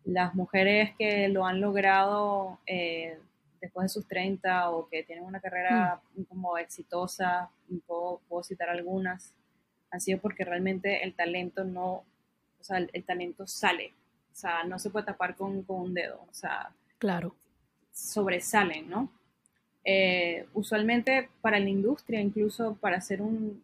[0.05, 3.17] las mujeres que lo han logrado eh,
[3.61, 6.23] después de sus 30 o que tienen una carrera mm.
[6.23, 7.49] como exitosa,
[7.87, 9.33] puedo, puedo, citar algunas,
[9.89, 12.03] han sido porque realmente el talento no,
[12.59, 13.93] o sea, el, talento sale,
[14.31, 17.35] o sea, no se puede tapar con, con, un dedo, o sea, claro.
[17.91, 19.09] sobresalen, ¿no?
[19.85, 23.63] Eh, usualmente para la industria, incluso para hacer un...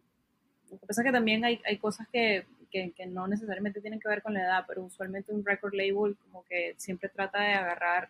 [0.70, 4.00] Lo que pasa es que también hay, hay cosas que, que, que, no necesariamente tienen
[4.00, 7.52] que ver con la edad, pero usualmente un record label como que siempre trata de
[7.52, 8.08] agarrar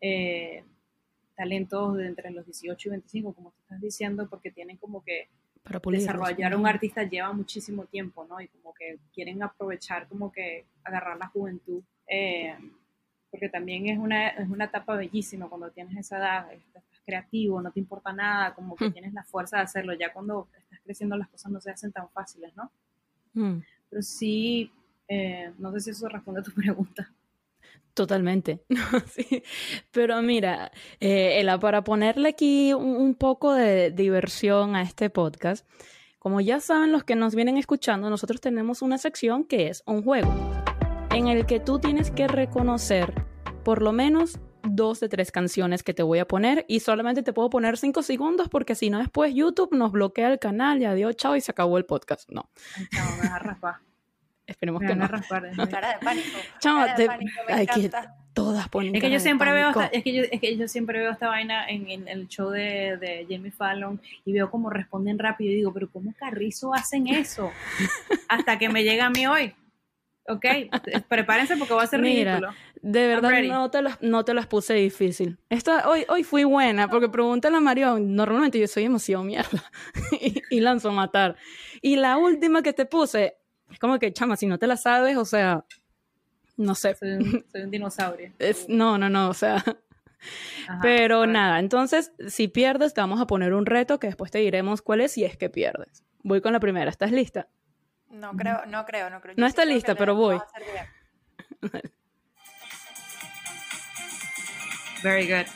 [0.00, 0.64] eh,
[1.36, 5.28] talentos de entre los 18 y 25, como tú estás diciendo, porque tienen como que
[5.62, 8.40] Para desarrollar un artista lleva muchísimo tiempo, ¿no?
[8.40, 12.54] Y como que quieren aprovechar como que agarrar la juventud, eh,
[13.30, 17.70] porque también es una, es una etapa bellísima cuando tienes esa edad, estás creativo, no
[17.70, 18.92] te importa nada, como que hmm.
[18.92, 22.08] tienes la fuerza de hacerlo, ya cuando estás creciendo las cosas no se hacen tan
[22.10, 22.70] fáciles, ¿no?
[23.34, 23.60] Hmm.
[24.00, 24.70] Sí,
[25.08, 27.12] eh, no sé si eso responde a tu pregunta.
[27.94, 28.64] Totalmente.
[29.90, 35.66] Pero mira, eh, para ponerle aquí un, poco de diversión a este podcast,
[36.18, 40.02] como ya saben los que nos vienen escuchando, nosotros tenemos una sección que es un
[40.02, 40.32] juego,
[41.10, 43.12] en el que tú tienes que reconocer
[43.62, 47.32] por lo menos dos de tres canciones que te voy a poner y solamente te
[47.32, 51.16] puedo poner cinco segundos porque si no después YouTube nos bloquea el canal y adiós,
[51.16, 52.28] chao y se acabó el podcast.
[52.30, 52.50] No.
[52.90, 53.56] chao, me
[54.46, 55.08] Esperemos que no.
[55.70, 56.38] Cara de pánico.
[56.58, 57.90] Chama, de pánico, me que
[58.32, 61.00] todas ponen es que yo siempre veo esta, es que yo, es que yo siempre
[61.00, 65.18] veo esta vaina en, en el show de, de, Jamie Fallon y veo cómo responden
[65.18, 67.52] rápido y digo, pero ¿cómo Carrizo hacen eso?
[68.28, 69.54] Hasta que me llega a mí hoy.
[70.28, 70.46] Ok,
[71.08, 72.54] prepárense porque va a ser Mira, ridículo.
[72.82, 75.38] De verdad no te, las, no te las puse difícil.
[75.48, 79.62] Esta, hoy, hoy fui buena porque pregúntale a Mario, normalmente yo soy emoción mierda
[80.20, 81.36] y, y lanzo a matar.
[81.80, 83.36] Y la última que te puse,
[83.70, 85.64] es como que, chama, si no te la sabes, o sea,
[86.56, 86.96] no sé.
[86.96, 88.32] Soy un, dinosaurio.
[88.40, 89.62] Es, no, no, no, o sea.
[90.82, 94.82] pero nada, entonces, si pierdes, te vamos a poner un reto que después te diremos
[94.82, 96.02] cuál es si es que pierdes.
[96.24, 97.48] Voy con la primera, ¿estás lista?
[98.10, 99.34] No creo, no creo, no creo.
[99.38, 100.38] no está lista, pero voy.
[105.02, 105.46] Very good.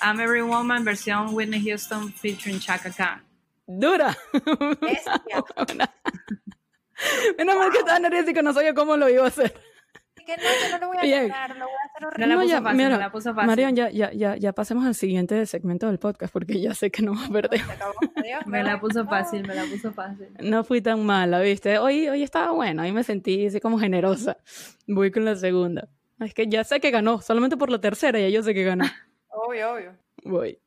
[0.00, 3.22] I'm Every Woman, versión Whitney Houston featuring Chaka Khan.
[3.66, 4.16] Dura.
[7.38, 9.54] Menos mal que estaba nerviosa y que no sabía cómo lo iba a hacer.
[10.26, 12.26] Que no, yo no lo voy a lograr, lo voy a hacer horrible.
[12.26, 13.46] No, la puso fácil, mira, la puso fácil.
[13.46, 17.02] Marion, ya, ya, ya, ya pasemos al siguiente segmento del podcast porque ya sé que
[17.02, 17.60] no va a perder.
[18.46, 20.28] me la puso fácil, me la puso fácil.
[20.40, 21.78] No fui tan mala, ¿viste?
[21.78, 24.38] Hoy, hoy estaba bueno, hoy me sentí así como generosa.
[24.86, 25.88] Voy con la segunda.
[26.24, 28.84] Es que ya sé que ganó, solamente por la tercera ya yo sé que ganó.
[29.28, 29.96] Obvio, obvio.
[30.24, 30.58] Voy.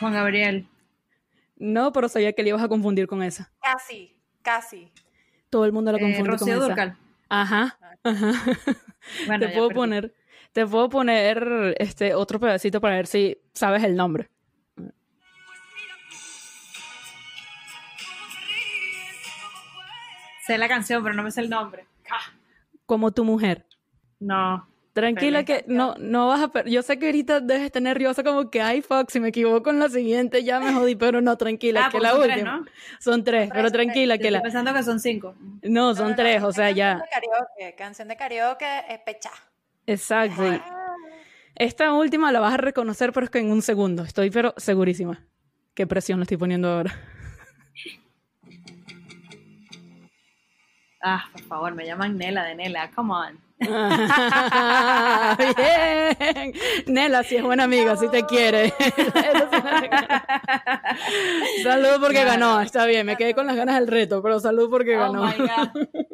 [0.00, 0.68] Juan Gabriel.
[1.56, 3.50] No, pero sabía que le ibas a confundir con esa.
[3.62, 4.92] Casi, casi.
[5.48, 6.98] Todo el mundo la confunde eh, con esa.
[7.28, 8.32] Ajá, ajá.
[9.38, 10.14] te puedo poner,
[10.52, 14.28] te puedo poner este otro pedacito para ver si sabes el nombre.
[20.46, 21.86] Sé la canción, pero no me sé el nombre.
[22.86, 23.64] Como tu mujer.
[24.18, 24.68] No.
[24.92, 26.64] Tranquila que no, no vas a...
[26.64, 29.78] Yo sé que ahorita debes estar nerviosa como que, ay, fuck, si me equivoco en
[29.78, 32.64] la siguiente ya me jodí, pero no, tranquila, ah, que pues la última.
[33.00, 34.38] Son tres, pero tranquila que la...
[34.38, 35.34] Estoy pensando que son cinco.
[35.62, 36.96] No, son tres, o sea, ya.
[36.96, 39.30] De karaoke, canción de karaoke es pecha.
[39.86, 40.42] Exacto.
[40.44, 40.82] Ah.
[41.54, 44.02] Esta última la vas a reconocer, pero es que en un segundo.
[44.02, 45.24] Estoy, pero segurísima.
[45.74, 46.94] Qué presión le estoy poniendo ahora.
[51.04, 53.36] Ah, por favor, me llaman Nela de Nela, come on.
[55.56, 56.52] Bien.
[56.86, 58.70] Nela, si es buena amiga, si te quiere.
[61.64, 64.96] salud porque ganó, está bien, me quedé con las ganas del reto, pero salud porque
[64.96, 65.22] oh ganó.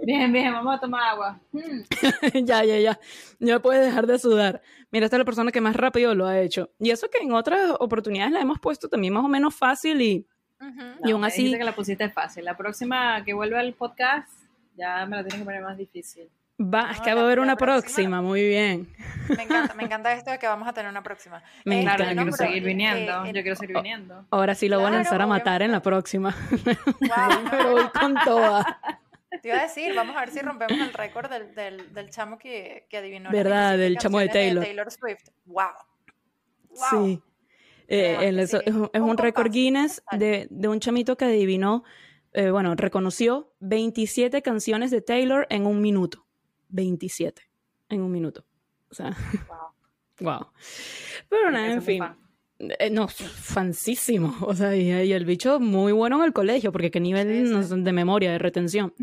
[0.06, 1.38] bien, bien, vamos a tomar agua.
[1.52, 1.82] Hmm.
[2.44, 2.98] ya, ya, ya.
[3.38, 4.62] Ya puedes dejar de sudar.
[4.90, 6.70] Mira, esta es la persona que más rápido lo ha hecho.
[6.78, 10.26] Y eso que en otras oportunidades la hemos puesto también más o menos fácil y,
[11.04, 11.52] y aún así.
[11.56, 12.46] que la pusiste fácil.
[12.46, 14.37] La próxima que vuelva al podcast
[14.78, 16.28] ya me la tienes que poner más difícil.
[16.60, 18.20] Va, es que va a haber una próxima.
[18.20, 18.92] muy bien.
[19.28, 21.42] Me encanta, me encanta esto de que vamos a tener una próxima.
[21.64, 22.12] Me encanta.
[22.12, 24.26] Yo quiero seguir viniendo, yo quiero seguir viniendo.
[24.30, 26.34] Ahora sí lo voy a lanzar a matar en la próxima.
[27.50, 28.80] Pero voy con toda.
[29.40, 32.38] Te iba a decir, vamos a ver si rompemos el récord del, del, del chamo
[32.38, 33.30] que, que adivinó.
[33.30, 33.78] ¿Verdad?
[33.78, 34.64] Del chamo de Taylor.
[34.64, 35.28] Taylor Swift.
[35.44, 35.70] Wow.
[36.90, 37.22] Sí.
[37.86, 38.54] Eh, es,
[39.00, 41.84] un récord Guinness de, de, un chamito que adivinó,
[42.32, 46.26] eh, bueno, reconoció 27 canciones de Taylor en un minuto.
[46.68, 47.42] 27
[47.88, 48.44] en un minuto.
[48.90, 49.16] O sea,
[49.48, 50.30] wow.
[50.32, 50.46] wow.
[51.28, 52.02] Pero nada, en fin.
[52.58, 54.36] Eh, no, fansísimo.
[54.40, 58.32] O sea, y, el bicho muy bueno en el colegio, porque qué nivel de memoria,
[58.32, 58.94] de retención.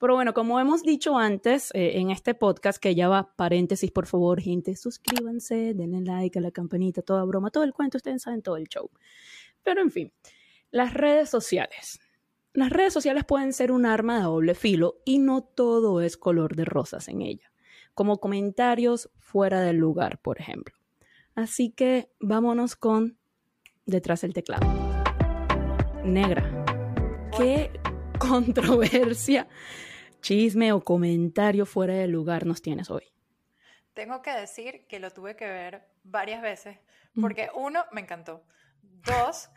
[0.00, 4.06] Pero bueno, como hemos dicho antes eh, en este podcast, que ya va paréntesis, por
[4.06, 8.42] favor, gente, suscríbanse, denle like a la campanita, toda broma, todo el cuento, ustedes saben
[8.42, 8.90] todo el show.
[9.62, 10.12] Pero en fin,
[10.70, 12.00] las redes sociales.
[12.52, 16.56] Las redes sociales pueden ser un arma de doble filo y no todo es color
[16.56, 17.52] de rosas en ella,
[17.94, 20.74] como comentarios fuera del lugar, por ejemplo.
[21.36, 23.18] Así que vámonos con
[23.86, 24.66] detrás del teclado.
[26.04, 26.64] Negra.
[27.36, 27.70] ¿Qué
[28.18, 29.46] controversia,
[30.20, 33.12] chisme o comentario fuera del lugar nos tienes hoy?
[33.94, 36.78] Tengo que decir que lo tuve que ver varias veces,
[37.14, 37.20] mm.
[37.20, 38.42] porque uno, me encantó.
[38.82, 39.50] Dos,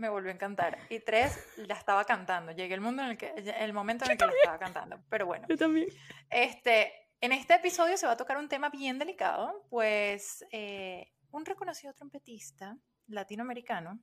[0.00, 0.78] me volvió a encantar.
[0.88, 2.52] Y tres, la estaba cantando.
[2.52, 5.00] Llegué el, mundo en el, que, el momento en el que la estaba cantando.
[5.08, 5.46] Pero bueno.
[5.48, 5.88] Yo también.
[6.30, 11.44] Este, en este episodio se va a tocar un tema bien delicado, pues eh, un
[11.44, 14.00] reconocido trompetista latinoamericano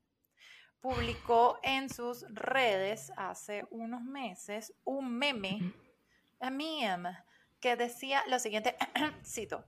[0.79, 5.73] publicó en sus redes hace unos meses un meme,
[6.39, 7.17] a meme,
[7.59, 8.75] que decía lo siguiente,
[9.25, 9.65] cito,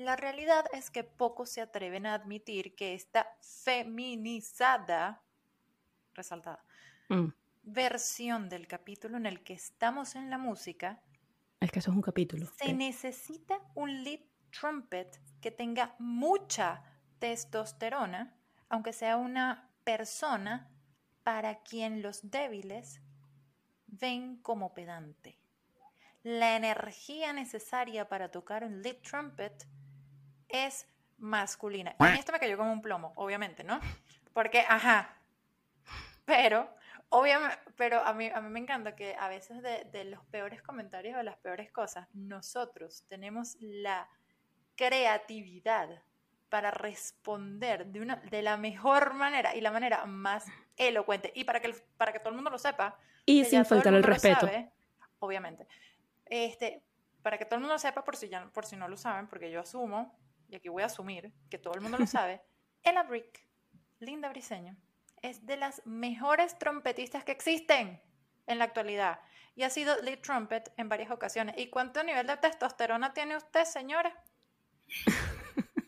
[0.00, 5.22] la realidad es que pocos se atreven a admitir que esta feminizada,
[6.14, 6.64] resaltada,
[7.08, 7.26] mm.
[7.62, 11.02] versión del capítulo en el que estamos en la música,
[11.60, 12.50] es que eso es un capítulo.
[12.56, 14.20] Se necesita un lead
[14.50, 16.82] trumpet que tenga mucha
[17.18, 18.34] testosterona,
[18.70, 20.70] aunque sea una persona
[21.22, 23.02] para quien los débiles
[23.86, 25.38] ven como pedante.
[26.22, 29.66] La energía necesaria para tocar un lead trumpet
[30.48, 30.86] es
[31.18, 31.94] masculina.
[31.98, 33.80] Y esto me cayó como un plomo, obviamente, ¿no?
[34.32, 35.14] Porque, ajá,
[36.30, 36.72] pero,
[37.08, 40.62] obviamente, pero a mí, a mí me encanta que a veces de, de los peores
[40.62, 44.08] comentarios o las peores cosas, nosotros tenemos la
[44.76, 46.04] creatividad
[46.48, 51.32] para responder de, una, de la mejor manera y la manera más elocuente.
[51.34, 52.96] Y para que, para que todo el mundo lo sepa.
[53.26, 54.48] Y sin faltar el, respeto.
[55.18, 55.66] obviamente.
[56.26, 56.84] Este,
[57.22, 59.26] para que todo el mundo lo sepa, por si, ya, por si no lo saben,
[59.26, 60.16] porque yo asumo,
[60.48, 62.40] y aquí voy a asumir que todo el mundo lo sabe,
[62.84, 63.44] Ella Brick,
[63.98, 64.76] Linda Briseño,
[65.22, 68.00] es de las mejores trompetistas que existen
[68.46, 69.20] en la actualidad.
[69.54, 71.56] Y ha sido lead trumpet en varias ocasiones.
[71.58, 74.12] ¿Y cuánto nivel de testosterona tiene usted, señora?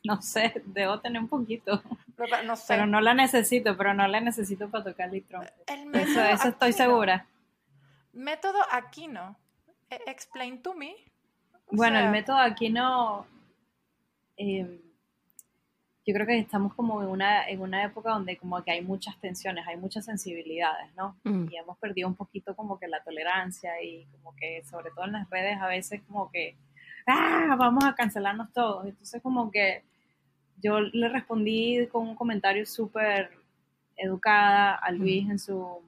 [0.04, 1.80] No sé, debo tener un poquito.
[2.16, 2.64] Pero no, sé.
[2.66, 5.54] pero no la necesito, pero no la necesito para tocar el trumpet.
[5.94, 7.26] Eso, eso estoy segura.
[8.12, 9.38] Método Aquino.
[9.88, 10.96] E, explain to me.
[11.70, 13.26] bueno, el método Aquino.
[14.36, 14.80] Eh,
[16.04, 19.16] yo creo que estamos como en una, en una época donde como que hay muchas
[19.20, 21.16] tensiones, hay muchas sensibilidades, ¿no?
[21.22, 21.48] Mm.
[21.50, 25.12] Y hemos perdido un poquito como que la tolerancia y como que sobre todo en
[25.12, 26.56] las redes a veces como que,
[27.06, 28.84] ah, vamos a cancelarnos todos.
[28.86, 29.84] Entonces como que
[30.60, 33.30] yo le respondí con un comentario súper
[33.96, 35.80] educada a Luis en su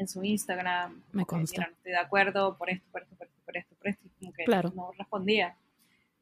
[0.00, 1.02] en su Instagram.
[1.12, 1.62] Me consta.
[1.62, 4.08] no estoy de acuerdo por esto, por esto, por esto, por esto, por esto.
[4.18, 5.54] Y como que no respondía.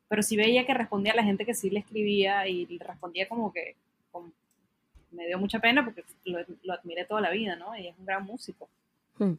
[0.09, 3.53] Pero sí veía que respondía a la gente que sí le escribía y respondía como
[3.53, 3.77] que
[5.11, 7.77] me dio mucha pena porque lo, lo, admiré toda la vida, ¿no?
[7.77, 8.69] Y es un gran músico.
[9.19, 9.35] Hmm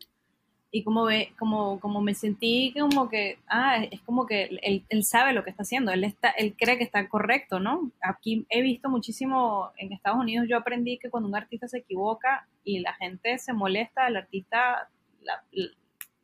[0.71, 5.03] y como, ve, como, como me sentí como que, ah, es como que él, él,
[5.03, 7.91] sabe lo que está haciendo, él, está, él cree que está correcto, ¿no?
[8.01, 12.47] Aquí he visto muchísimo, en Estados Unidos yo aprendí que cuando un artista se equivoca
[12.63, 14.89] y la gente se molesta, el artista,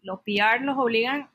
[0.03, 1.27] los PR los obligan,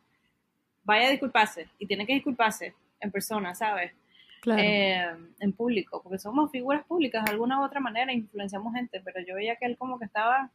[0.84, 3.92] vaya a disculparse, y tiene que disculparse en persona, ¿sabes?
[4.40, 4.62] Claro.
[4.62, 9.20] Eh, en público, porque somos figuras públicas de alguna u otra manera, influenciamos gente, pero
[9.26, 10.50] yo veía que él como que estaba,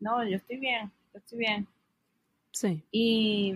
[0.00, 1.68] no, yo estoy bien, yo estoy bien
[2.52, 2.82] Sí.
[2.90, 3.54] Y,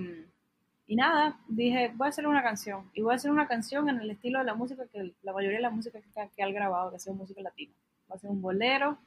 [0.86, 2.90] y nada, dije, voy a hacer una canción.
[2.94, 5.58] Y voy a hacer una canción en el estilo de la música que la mayoría
[5.58, 7.72] de la música que, que ha grabado, que ha sido música latina.
[8.10, 8.98] Va a ser un bolero,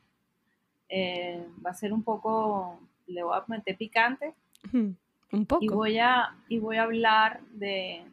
[0.90, 4.34] eh, va a ser un poco, le voy a meter picante.
[4.74, 5.64] Un poco.
[5.64, 8.04] Y voy a, y voy a hablar de,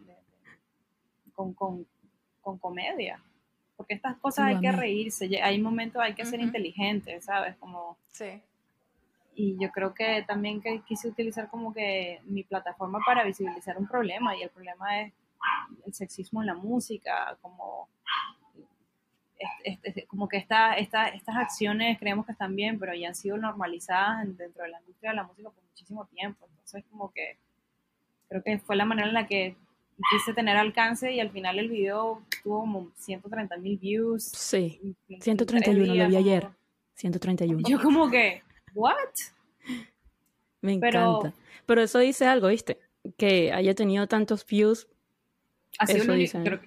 [1.34, 1.86] con, con,
[2.40, 3.22] con, comedia.
[3.76, 7.56] Porque estas cosas hay que reírse, hay momentos hay que ser inteligente, ¿sabes?
[7.56, 8.40] Como, sí
[9.34, 13.86] y yo creo que también que quise utilizar como que mi plataforma para visibilizar un
[13.86, 15.12] problema y el problema es
[15.86, 17.88] el sexismo en la música, como,
[20.06, 24.36] como que esta, esta, estas acciones creemos que están bien, pero ya han sido normalizadas
[24.36, 26.46] dentro de la industria de la música por muchísimo tiempo.
[26.48, 27.38] Entonces como que
[28.28, 29.56] creo que fue la manera en la que
[30.10, 34.24] quise tener alcance y al final el video tuvo como 130 mil views.
[34.24, 34.80] Sí,
[35.20, 36.48] 131, lo vi ayer.
[36.94, 37.68] 131.
[37.68, 38.42] Yo como que
[38.74, 38.96] ¿what?
[40.60, 41.32] Me encanta.
[41.66, 42.78] Pero, eso dice algo, ¿viste?
[43.16, 44.88] Que haya tenido tantos views.
[45.88, 46.42] eso dice.
[46.42, 46.60] Creo,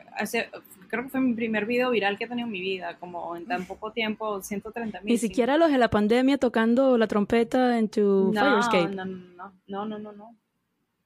[0.88, 3.46] creo que fue mi primer video viral que he tenido en mi vida, como en
[3.46, 5.12] tan poco tiempo, 130 mil.
[5.12, 10.00] Ni siquiera los de la pandemia tocando la trompeta en tu no, No, no, no,
[10.00, 10.36] no, no.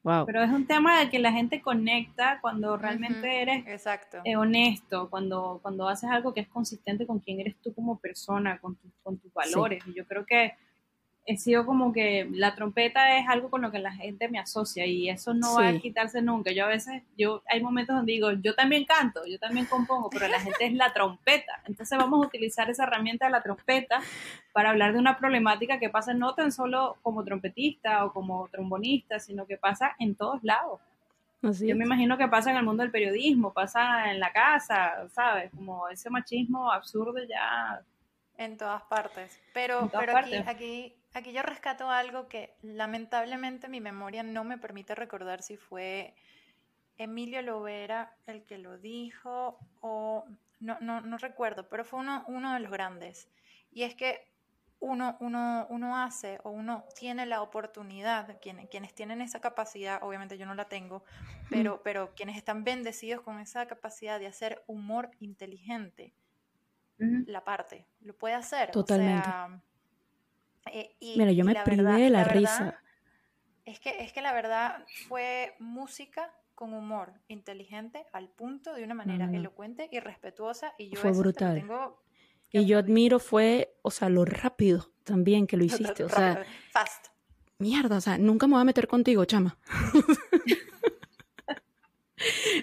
[0.03, 0.25] Wow.
[0.25, 4.19] Pero es un tema de que la gente conecta cuando realmente eres Exacto.
[4.23, 8.59] Eh, honesto, cuando, cuando haces algo que es consistente con quién eres tú como persona,
[8.59, 9.83] con, con tus valores.
[9.87, 10.53] Y yo creo que
[11.25, 14.85] he sido como que la trompeta es algo con lo que la gente me asocia
[14.85, 16.51] y eso no va a quitarse nunca.
[16.51, 20.27] Yo a veces, yo hay momentos donde digo, yo también canto, yo también compongo, pero
[20.27, 21.61] la gente es la trompeta.
[21.65, 24.01] Entonces vamos a utilizar esa herramienta de la trompeta
[24.53, 29.19] para hablar de una problemática que pasa no tan solo como trompetista o como trombonista,
[29.19, 30.79] sino que pasa en todos lados.
[31.41, 35.51] yo me imagino que pasa en el mundo del periodismo, pasa en la casa, ¿sabes?
[35.51, 37.83] Como ese machismo absurdo ya
[38.39, 39.39] en todas partes.
[39.53, 44.95] Pero, pero Aquí, aquí, aquí yo rescato algo que lamentablemente mi memoria no me permite
[44.95, 46.13] recordar si fue
[46.97, 50.25] Emilio Lovera el que lo dijo o
[50.59, 53.29] no, no, no recuerdo, pero fue uno, uno de los grandes.
[53.71, 54.29] Y es que
[54.79, 60.37] uno, uno, uno hace o uno tiene la oportunidad, quienes, quienes tienen esa capacidad, obviamente
[60.37, 61.03] yo no la tengo,
[61.49, 66.13] pero, pero quienes están bendecidos con esa capacidad de hacer humor inteligente,
[66.97, 68.71] la parte, lo puede hacer.
[68.71, 69.29] Totalmente.
[70.67, 72.79] Eh, Mira, yo me privé de la, risa.
[73.65, 78.93] es que, es que la verdad fue música con humor inteligente al punto de una
[78.93, 81.63] manera elocuente y respetuosa y yo fue brutal.
[82.51, 87.07] y yo admiro fue, o sea, lo rápido también que lo hiciste, o sea, fast.
[87.59, 89.57] Mierda, o sea, nunca me voy a meter contigo, chama.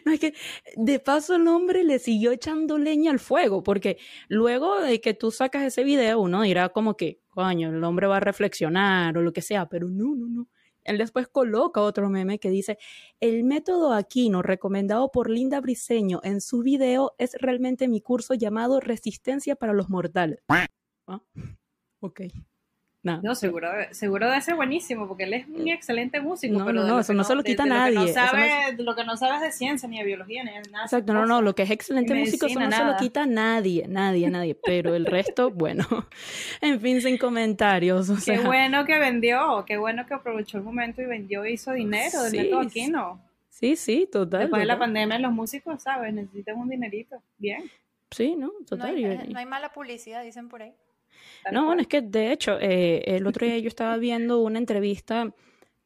[0.05, 0.35] No, es que
[0.77, 5.31] de paso el hombre le siguió echando leña al fuego, porque luego de que tú
[5.31, 9.31] sacas ese video, uno dirá como que, coño, el hombre va a reflexionar o lo
[9.35, 10.49] que sea, pero no, no, no.
[10.85, 12.79] Él después coloca otro meme que dice,
[13.21, 18.81] el método Aquino recomendado por Linda Briseño en su video es realmente mi curso llamado
[18.81, 20.39] Resistencia para los Mortales.
[21.07, 21.21] ¿Ah?
[22.01, 22.23] Ok.
[23.23, 26.59] No, seguro, seguro debe ser buenísimo, porque él es un excelente músico.
[26.59, 27.95] No, pero no, no, eso no, se lo quita nadie.
[27.95, 30.53] Lo que, no sabe, lo que no sabe es de ciencia, ni de biología, ni
[30.53, 30.85] de nada.
[30.85, 33.87] Exacto, no, no, lo que es excelente músico, eso no se lo quita a nadie,
[33.89, 34.59] nadie, nadie.
[34.65, 35.85] Pero el resto, bueno,
[36.61, 38.11] en fin, sin comentarios.
[38.25, 42.23] qué bueno que vendió, qué bueno que aprovechó el momento y vendió y hizo dinero
[42.25, 43.21] del método Aquino.
[43.49, 44.41] Sí, sí, total.
[44.41, 46.13] Después de la pandemia, los músicos, ¿sabes?
[46.13, 47.23] Necesitan un dinerito.
[47.39, 47.65] Bien.
[48.11, 48.53] Sí, ¿no?
[48.69, 48.95] Total.
[49.33, 50.75] no hay mala publicidad, dicen por ahí.
[51.53, 55.33] No, bueno, es que de hecho, eh, el otro día yo estaba viendo una entrevista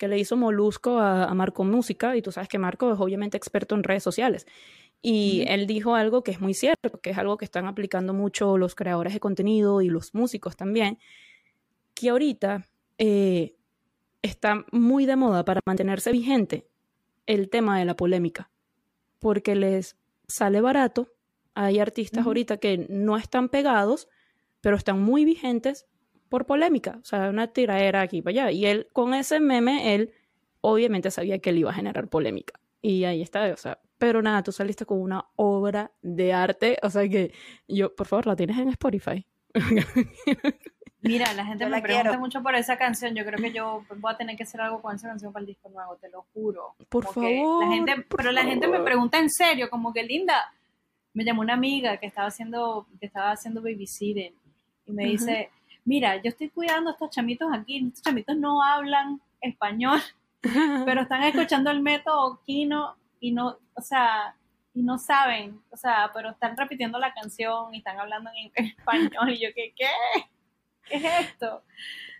[0.00, 3.74] que le hizo Molusco a, Marco Música, y tú sabes que Marco es obviamente experto
[3.74, 4.46] en redes sociales.
[5.02, 8.56] Y él dijo algo que es muy cierto, que es algo que están aplicando mucho
[8.56, 10.98] los creadores de contenido y los músicos también,
[11.92, 12.66] que ahorita
[12.96, 13.56] eh,
[14.22, 16.66] está muy de moda para mantenerse vigente
[17.26, 18.50] el tema de la polémica,
[19.18, 19.96] porque les
[20.28, 21.12] sale barato.
[21.54, 24.08] Hay artistas ahorita que no están pegados,
[24.60, 25.86] pero están muy vigentes
[26.28, 28.50] por polémica, o sea, una tiradera aquí para allá.
[28.52, 30.12] Y él, con ese meme, él
[30.60, 32.60] obviamente sabía que él iba a generar polémica.
[32.80, 36.88] Y ahí está, o sea, pero nada, tú saliste con una obra de arte, o
[36.88, 37.34] sea que
[37.68, 39.26] yo, por favor, la tienes en Spotify.
[41.02, 43.14] Mira, la gente me pregunta mucho por esa canción.
[43.14, 45.46] Yo creo que yo voy a tener que hacer algo con esa canción para el
[45.46, 46.74] disco nuevo, te lo juro.
[46.90, 47.64] Por favor.
[47.64, 50.52] La gente, pero la gente me pregunta en serio, como que linda.
[51.12, 54.34] Me llamó una amiga que estaba haciendo, que estaba haciendo babysitting
[54.90, 55.50] y me dice,
[55.84, 60.00] mira, yo estoy cuidando a estos chamitos aquí, estos chamitos no hablan español,
[60.84, 64.34] pero están escuchando el método Kino y no, o sea,
[64.74, 69.30] y no saben, o sea, pero están repitiendo la canción y están hablando en, español
[69.30, 69.86] y yo que, ¿qué?
[70.88, 71.62] ¿Qué es esto?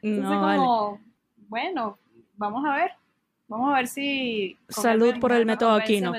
[0.03, 1.01] Entonces como,
[1.49, 1.99] bueno,
[2.37, 2.93] vamos a ver,
[3.49, 4.57] vamos a ver si...
[4.69, 6.13] Salud por el método Aquino.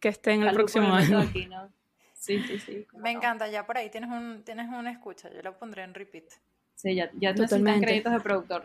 [0.00, 1.20] Que esté en el próximo año.
[2.22, 2.86] Sí, sí, sí.
[2.92, 6.26] Me encanta, ya por ahí tienes un, tienes una escucha, yo lo pondré en repeat.
[6.76, 8.64] Sí, ya, ya necesitan créditos de productor.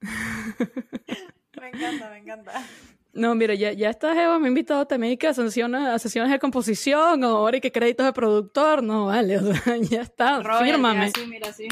[1.60, 2.66] me encanta, me encanta.
[3.12, 6.38] No, mira, ya, ya esta Eva me ha invitado también a sesiones, a sesiones de
[6.38, 11.10] composición, o ahora y que créditos de productor, no, vale, o sea, ya está, fírmame.
[11.10, 11.68] Sí, mira, sí.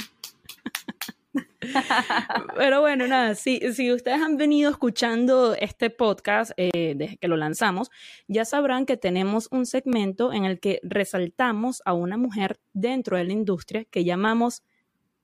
[2.57, 7.37] Pero bueno, nada, si, si ustedes han venido escuchando este podcast eh, desde que lo
[7.37, 7.91] lanzamos,
[8.29, 13.25] ya sabrán que tenemos un segmento en el que resaltamos a una mujer dentro de
[13.25, 14.63] la industria que llamamos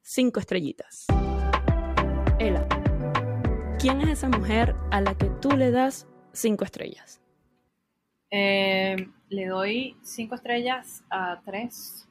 [0.03, 1.07] cinco estrellitas.
[2.39, 2.67] Ela,
[3.79, 7.21] ¿quién es esa mujer a la que tú le das cinco estrellas?
[8.31, 12.07] Eh, le doy cinco estrellas a tres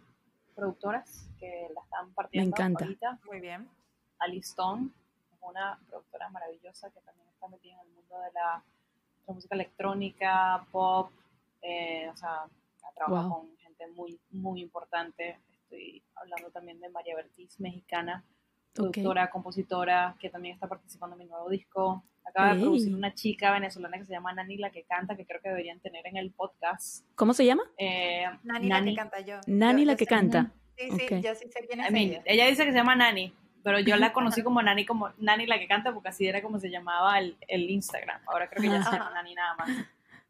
[0.55, 2.55] productoras que la están partiendo.
[2.57, 3.19] Me encanta.
[3.25, 3.69] Muy bien.
[4.19, 4.89] Alice Stone,
[5.41, 8.63] una productora maravillosa que también está metida en el mundo de la,
[9.27, 11.11] música electrónica, pop,
[11.61, 12.45] eh, o sea,
[12.95, 15.37] trabaja con gente muy, muy importante.
[15.63, 18.23] Estoy hablando también de María Bertiz, mexicana,
[18.73, 22.03] productora, compositora, que también está participando en mi nuevo disco.
[22.23, 25.41] Acaba de producir una chica venezolana que se llama Nani la que canta, que creo
[25.41, 27.05] que deberían tener en el podcast.
[27.15, 27.63] ¿Cómo se llama?
[27.77, 29.39] Eh, Nani, la que canta yo.
[29.47, 30.51] Nani la que canta.
[30.77, 32.21] Sí, sí, yo sí sé quién es ella.
[32.25, 33.33] ella dice que se llama Nani,
[33.67, 36.57] pero yo la conocí como Nani, como Nani la que canta, porque así era como
[36.57, 38.21] se llamaba el, el Instagram.
[38.25, 39.69] Ahora creo que ya se llama Nani nada más.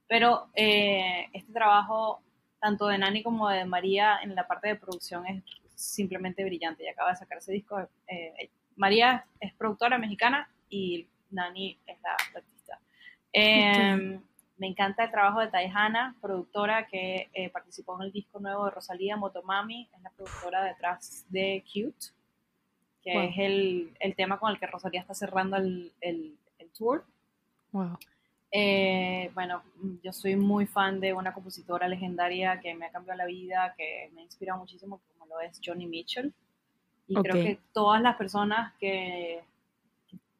[0.07, 2.23] Pero eh, este trabajo,
[2.59, 5.43] tanto de Nani como de María, en la parte de producción es
[5.75, 6.83] simplemente brillante.
[6.83, 7.87] Y acaba de sacar ese disco.
[8.07, 12.79] Eh, María es productora mexicana y Nani es la, artista.
[13.31, 14.19] Em,
[14.57, 18.71] me encanta el trabajo de Taihana, productora que eh, participó en el disco nuevo de
[18.71, 22.16] Rosalía, Motomami, es la productora detrás de Cute,
[23.03, 27.05] que es el, el, tema con el que Rosalía está cerrando el, el, el tour.
[27.71, 27.97] Wow.
[28.51, 29.61] Eh, bueno,
[30.03, 34.09] yo soy muy fan de una compositora legendaria que me ha cambiado la vida, que
[34.13, 36.33] me inspira muchísimo, como lo es Johnny Mitchell.
[37.07, 39.41] Y creo que todas las personas que,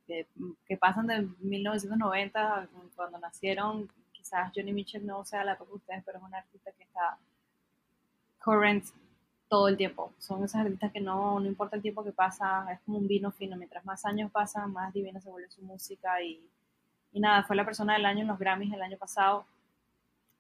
[0.06, 6.18] que, pasan de 1990, cuando nacieron, quizás Johnny Mitchell no sea la toca ustedes, pero
[6.18, 7.18] es una artista que está
[8.44, 8.86] current
[9.50, 10.14] todo el tiempo.
[10.18, 13.32] Son esas artistas que no, no importa el tiempo que pasa, es como un vino
[13.32, 13.58] fino.
[13.58, 16.42] Mientras más años pasan, más divina se vuelve su música y
[17.18, 19.46] y nada, fue la persona del año en los Grammys el año pasado,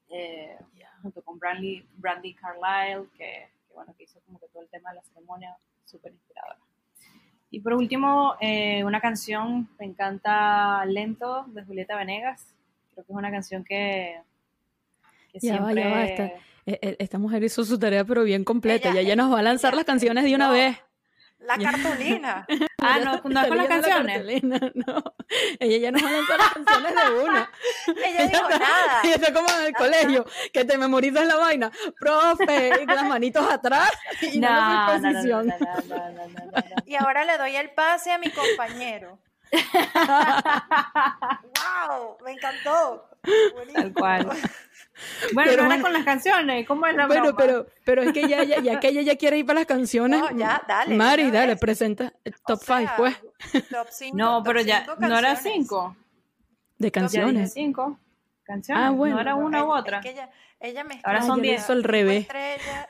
[0.09, 0.57] eh,
[1.01, 4.97] junto con Brandy, Brandy Carlisle, que, bueno, que hizo como que todo el tema de
[4.97, 5.55] la ceremonia,
[5.85, 6.57] súper inspiradora.
[7.49, 12.53] Y por último, eh, una canción, me encanta Lento, de Julieta Venegas.
[12.93, 14.21] Creo que es una canción que,
[15.31, 16.41] que siempre...
[16.67, 19.85] esta, mujer hizo su tarea pero bien completa, ya, ya nos va a lanzar las
[19.85, 20.77] canciones de una vez.
[21.39, 22.45] La cartulina.
[22.79, 24.43] ah, no, no es con las canciones.
[24.43, 25.15] no.
[25.59, 27.51] Ella ya no va a lanzar las canciones de una.
[28.05, 29.01] ella dijo nada.
[29.03, 31.71] Ella está como en el colegio, que te memorizas la vaina.
[31.99, 33.91] Profe, y con las manitos atrás
[34.21, 35.53] y no, no, no, no,
[36.85, 39.19] Y ahora le doy el pase a mi compañero.
[41.93, 42.17] ¡Wow!
[42.25, 43.09] Me encantó.
[43.73, 44.29] Tal cual.
[45.33, 48.43] Bueno, pero no con las canciones, ¿cómo es la bueno, pero, pero es que ya,
[48.43, 50.19] ya, ya, que ella ya quiere ir para las canciones.
[50.19, 50.95] No, ya, dale.
[50.95, 52.13] Mari, dale, presenta
[52.45, 53.15] top 5, pues.
[53.69, 54.17] Top 5.
[54.17, 55.95] No, pero ya, no era 5.
[56.77, 57.53] De canciones.
[57.53, 57.99] 5
[58.43, 58.83] canciones.
[58.83, 59.15] Ah, bueno.
[59.15, 59.99] No era una u otra.
[59.99, 60.29] Es que ella,
[60.59, 61.07] ella mezcló.
[61.07, 61.69] Ahora son 10.
[61.69, 62.27] al revés.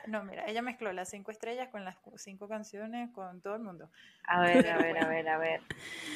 [0.06, 3.90] no, mira, ella mezcló las 5 estrellas con las 5 canciones con todo el mundo.
[4.24, 5.62] A ver, a ver, a ver, a ver.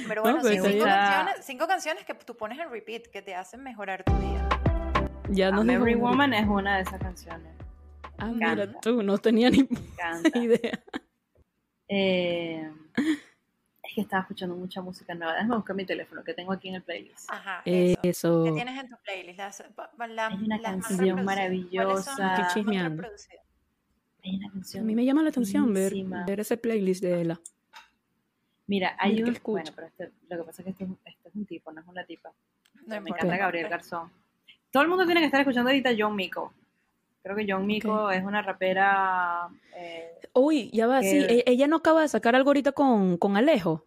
[0.07, 4.05] Pero bueno, 5 canciones, cinco canciones que tú pones en repeat que te hacen mejorar
[4.05, 4.49] tu día.
[5.31, 7.53] Ya no Every Woman es una de esas canciones.
[8.19, 9.67] Ah, mira, tú no tenía ni
[10.35, 10.83] idea.
[11.89, 12.71] Eh,
[13.83, 15.35] es que estaba escuchando mucha música nueva.
[15.35, 17.31] Déjame buscar mi teléfono que tengo aquí en el playlist.
[17.31, 18.45] Ajá, eso.
[18.45, 19.41] ¿Qué tienes en tu playlist?
[19.41, 22.35] es una canción maravillosa.
[22.37, 23.03] Qué chismeando.
[24.25, 25.93] Hay una canción A mí me llama la atención ver,
[26.27, 27.41] ver, ese playlist de ella.
[28.69, 29.37] Mira, hay un...
[29.45, 31.87] Bueno, pero este, lo que pasa es que este, este, es un tipo, no es
[31.87, 32.33] una tipa.
[32.87, 34.11] me encanta Gabriel Garzón.
[34.73, 36.53] Todo el mundo tiene que estar escuchando ahorita John Miko.
[37.23, 39.49] Creo que John Miko es una rapera.
[39.77, 41.19] Eh, Uy, ya va, sí.
[41.19, 43.85] E-, ella no acaba de sacar algo ahorita con, con Alejo.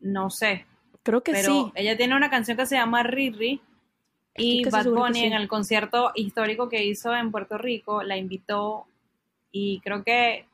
[0.00, 0.66] No sé.
[1.04, 1.72] Creo que pero sí.
[1.76, 3.60] Ella tiene una canción que se llama Riri.
[4.38, 8.86] Y Bad Bunny en el concierto histórico que hizo en Puerto Rico la invitó
[9.50, 10.44] y creo que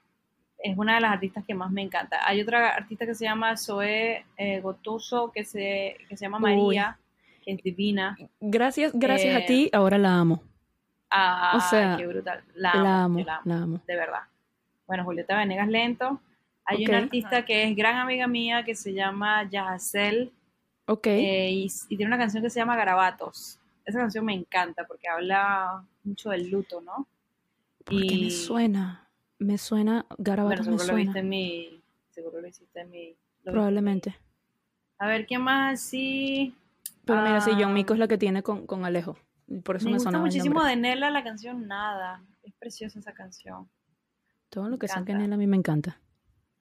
[0.59, 2.21] es una de las artistas que más me encanta.
[2.25, 6.97] Hay otra artista que se llama Zoe eh, Gotuso que se, que se llama María
[7.47, 8.17] es divina.
[8.41, 10.43] Gracias, gracias a eh, ti, ahora la amo.
[11.11, 12.43] Ah, o sea, qué brutal.
[12.55, 14.23] La amo, la amo, De verdad.
[14.87, 16.21] Bueno, Julieta Venegas Lento.
[16.65, 20.33] Hay una artista que es gran amiga mía que se llama Yahacel.
[20.87, 21.07] Ok.
[21.09, 23.59] Eh, y, tiene una canción que se llama Garabatos.
[23.85, 27.07] Esa canción me encanta porque habla mucho del luto, ¿no?
[27.91, 28.25] y...
[28.25, 29.09] me suena.
[29.39, 30.07] Me suena.
[30.19, 33.17] Garabatos bueno, seguro Lo viste en mi, seguro lo hiciste en mi.
[33.45, 34.17] Probablemente.
[34.99, 35.81] A ver, ¿qué más?
[35.81, 36.55] Sí.
[37.05, 37.75] Pero mira, sí, John ah.
[37.75, 39.17] Mico es la que tiene con, con Alejo.
[39.65, 42.25] Por eso me, me gusta muchísimo de Nela la canción Nada.
[42.43, 43.69] Es preciosa esa canción.
[44.49, 46.01] Todo lo que saque Nela a mí me encanta.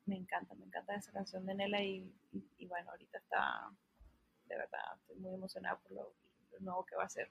[0.05, 2.11] Me encanta, me encanta esa canción de Nela y,
[2.57, 3.69] y, bueno, ahorita está,
[4.45, 6.13] de verdad, estoy muy emocionada por lo,
[6.59, 7.29] nuevo que va a ser.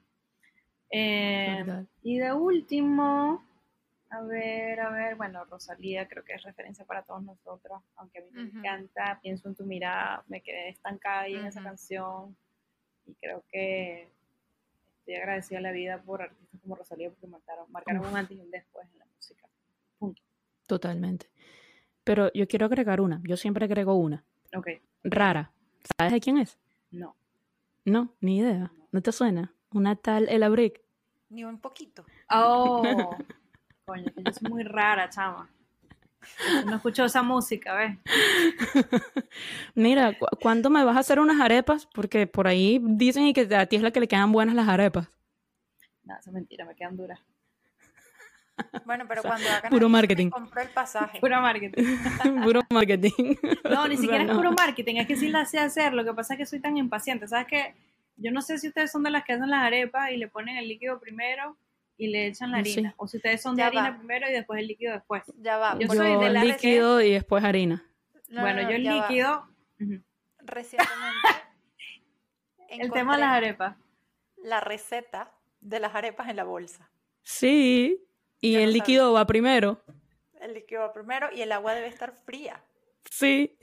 [0.89, 3.45] Eh, y de último,
[4.09, 8.21] a ver, a ver, bueno, Rosalía creo que es referencia para todos nosotros, aunque a
[8.23, 12.35] mí me encanta, pienso en tu mirada, me quedé estancada ahí en esa canción
[13.11, 14.09] y creo que
[14.99, 18.41] estoy agradecida a la vida por artistas como Rosalía porque marcaron, marcaron un antes y
[18.41, 19.47] un después en la música.
[19.99, 20.21] Punto.
[20.67, 21.29] Totalmente.
[22.03, 23.21] Pero yo quiero agregar una.
[23.23, 24.23] Yo siempre agrego una.
[24.55, 24.67] Ok.
[25.03, 25.51] Rara.
[25.97, 26.57] ¿Sabes de quién es?
[26.91, 27.15] No.
[27.85, 28.71] No, ni idea.
[28.91, 29.53] ¿No, te suena?
[29.73, 30.81] Una tal Ella Brick.
[31.29, 32.05] Ni un poquito.
[32.29, 32.81] Oh.
[33.85, 35.49] Coño, que yo soy muy rara, chama.
[36.65, 37.97] No escucho esa música, ¿ves?
[39.75, 41.87] Mira, ¿cuándo me vas a hacer unas arepas?
[41.93, 45.09] Porque por ahí dicen que a ti es la que le quedan buenas las arepas.
[46.03, 47.19] No, eso es mentira, me quedan duras.
[48.85, 50.29] Bueno, pero cuando puro marketing.
[50.29, 51.19] compró el pasaje.
[51.19, 51.83] Puro marketing.
[52.43, 53.35] puro marketing.
[53.69, 55.93] No, ni siquiera es puro marketing, es que sí la sé hacer.
[55.93, 57.27] Lo que pasa es que soy tan impaciente.
[57.27, 57.75] ¿Sabes qué?
[58.17, 60.57] Yo no sé si ustedes son de las que hacen las arepas y le ponen
[60.57, 61.57] el líquido primero
[61.97, 62.93] y le echan la harina.
[62.97, 65.23] O si ustedes son de harina primero y después el líquido después.
[65.37, 65.77] Ya va.
[65.79, 67.85] Yo, soy de la líquido y después harina.
[68.29, 69.47] bueno, yo el líquido.
[70.39, 71.27] Recientemente.
[72.69, 73.77] el tema de las arepas.
[74.37, 76.89] La receta de las arepas en la bolsa.
[77.23, 78.03] Sí.
[78.39, 79.83] Y el líquido va primero.
[80.39, 82.63] El líquido va primero y el agua debe estar fría.
[83.09, 83.55] Sí.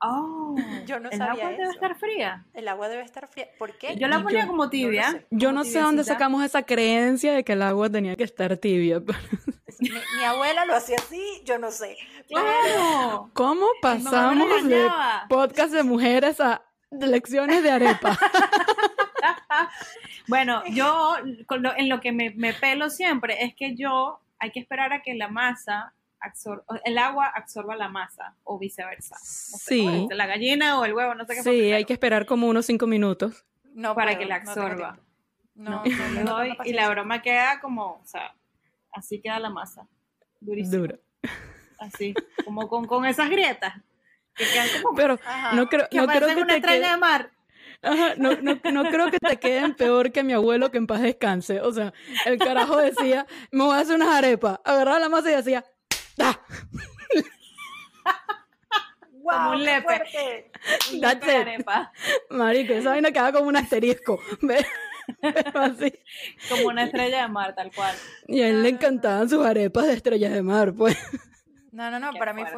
[0.00, 2.44] Oh, yo no ¿el sabía agua debe estar fría?
[2.52, 3.48] El agua debe estar fría.
[3.58, 3.96] ¿Por qué?
[3.96, 5.24] Yo la ponía como tibia.
[5.30, 9.00] yo no sé dónde sacamos esa creencia de que el agua tenía que estar tibia.
[9.80, 11.96] mi, abuela lo hacía así, yo no sé.
[12.28, 13.30] Claro.
[13.32, 14.86] ¿Cómo pasamos de
[15.28, 18.18] podcast de mujeres a lecciones de arepa?
[20.28, 21.16] bueno, yo
[21.76, 25.14] en lo que me, me pelo siempre es que yo hay que esperar a que
[25.14, 25.94] la masa
[26.84, 29.16] el agua absorba la masa o viceversa.
[29.20, 30.08] sí.
[30.10, 31.42] la gallina o el huevo, no sé qué.
[31.42, 33.44] Sí, hay que esperar como unos cinco minutos.
[33.74, 34.98] No para que la absorba.
[35.54, 38.34] No, no, no, doy, y la broma queda como, o sea,
[38.92, 39.88] así queda la masa.
[40.40, 40.76] Durísima.
[40.76, 40.98] Dura.
[41.78, 42.14] Así,
[42.44, 43.74] como con, con esas grietas.
[44.34, 45.18] Que quedan como, Pero
[45.54, 47.30] no creo que, no creo que una te estrella de mar.
[47.82, 51.02] Ajá, no, no, no, creo que te queden peor que mi abuelo que en paz
[51.02, 51.60] descanse.
[51.60, 51.92] O sea,
[52.24, 54.60] el carajo decía, me voy a hacer unas arepas.
[54.64, 55.64] Agarraba la masa y decía,
[56.18, 56.40] ¡Ah!
[59.26, 60.04] como un lepe.
[61.00, 61.66] That's it.
[62.30, 64.20] Marico, esa vaina queda como un asterisco.
[65.54, 65.92] Así.
[66.48, 67.94] Como una estrella de mar, tal cual.
[68.26, 70.96] Y a él le encantaban sus arepas de estrellas de mar, pues.
[71.70, 72.56] No, no, no, para mí fue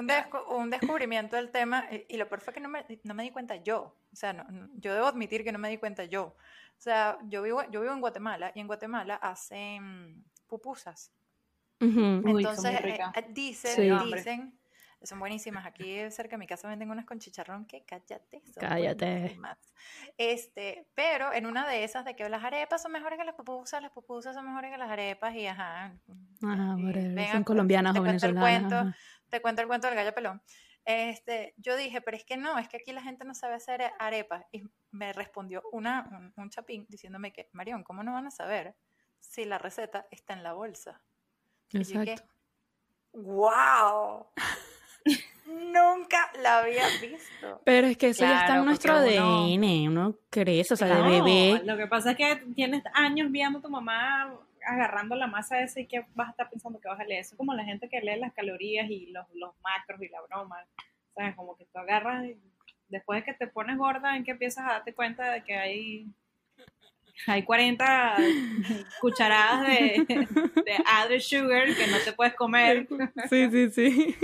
[0.49, 3.57] un, descubrimiento del tema y, lo peor fue que no me, no me di cuenta
[3.57, 3.97] yo.
[4.13, 6.23] O sea, no, yo debo admitir que no me di cuenta yo.
[6.27, 11.11] O sea, yo vivo, yo vivo en Guatemala y en Guatemala hacen pupusas.
[11.81, 14.59] Entonces, eh, eh, dicen, dicen,
[15.03, 15.65] son buenísimas.
[15.67, 18.43] Aquí cerca de mi casa venden unas con chicharrón que cállate.
[18.59, 19.39] cállate.
[20.17, 23.81] Este, pero en una de esas de que las arepas son mejores que las pupusas,
[23.81, 25.93] las pupusas son mejores que las arepas y ajá.
[26.43, 28.97] Ajá, son pues, colombianas o venezolanas.
[29.29, 30.43] Te cuento el cuento del gallo pelón.
[30.85, 33.93] Este, yo dije, pero es que no, es que aquí la gente no sabe hacer
[33.99, 34.47] arepas.
[34.53, 38.75] Y me respondió una, un chapín diciéndome que, Marión, ¿cómo no van a saber
[39.21, 41.03] si la receta está en la bolsa?
[41.73, 42.23] Exacto.
[43.13, 44.27] ¡Wow!
[45.47, 47.63] Nunca la había visto.
[47.65, 51.63] Pero es que eso ya está en nuestro ADN, uno, crece, o sea, de bebé.
[51.65, 54.31] Lo que pasa es que tienes años viendo a tu mamá
[54.67, 57.21] agarrando la masa esa y que vas a estar pensando que vas a leer.
[57.21, 60.21] Eso es como la gente que lee las calorías y los, los macros y la
[60.23, 60.57] broma.
[61.15, 61.35] ¿Sabes?
[61.35, 62.37] Como que tú agarras y
[62.89, 66.07] después de que te pones gorda, en que empiezas a darte cuenta de que hay
[67.27, 68.17] hay 40
[69.01, 72.89] cucharadas de, de added sugar que no te puedes comer.
[73.29, 74.17] Sí, sí, sí.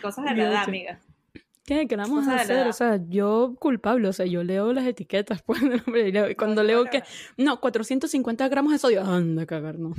[0.00, 0.98] Cosas de la edad, amiga.
[1.66, 1.88] ¿Qué?
[1.88, 2.68] ¿Qué vamos a hacer?
[2.68, 5.60] O sea, yo culpable, o sea, yo leo las etiquetas, pues,
[6.38, 7.02] cuando leo que,
[7.36, 9.92] no, 450 gramos de sodio, anda a cagar, no.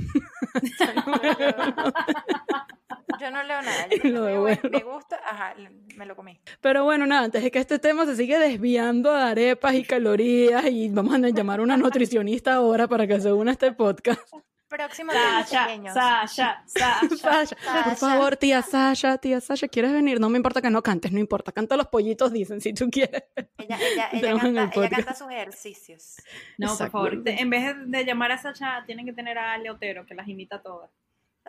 [3.20, 3.86] Yo no leo nada.
[4.04, 5.54] Yo me gusta, ajá,
[5.96, 6.40] me lo comí.
[6.60, 10.64] Pero bueno, nada, antes de que este tema se siga desviando a arepas y calorías
[10.70, 14.22] y vamos a llamar a una nutricionista ahora para que se una a este podcast.
[14.68, 20.20] Próximo Sasha, Sasha, Sasha, Sasha, Por favor, tía Sasha, tía Sasha, ¿quieres venir?
[20.20, 21.52] No me importa que no cantes, no importa.
[21.52, 23.24] Canta los pollitos, dicen, si tú quieres.
[23.56, 26.16] Ella, ella, ella, canta, ella canta, sus ejercicios.
[26.58, 30.14] No, por favor, en vez de llamar a Sasha, tienen que tener a Leotero, que
[30.14, 30.90] las imita todas.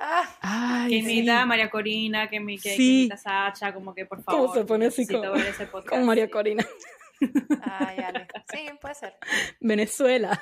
[0.02, 4.24] Ah, que imita a María Corina, que, mi, que, imita a Sacha, como que por
[4.24, 4.42] favor.
[4.42, 6.66] ¿Cómo se pone así con, María Corina?
[7.64, 8.28] Ay, Ale.
[8.50, 9.18] Sí, puede ser.
[9.60, 10.42] Venezuela.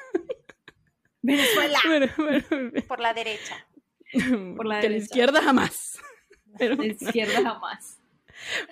[1.27, 1.79] Venezuela.
[2.87, 3.67] Por la derecha.
[4.55, 5.99] Por la que la izquierda jamás.
[6.57, 6.75] Pero...
[6.75, 7.99] La izquierda jamás.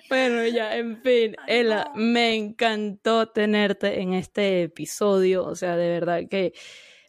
[0.08, 6.22] Bueno, ya, en fin, Ella, me encantó tenerte en este episodio, o sea, de verdad
[6.30, 6.52] que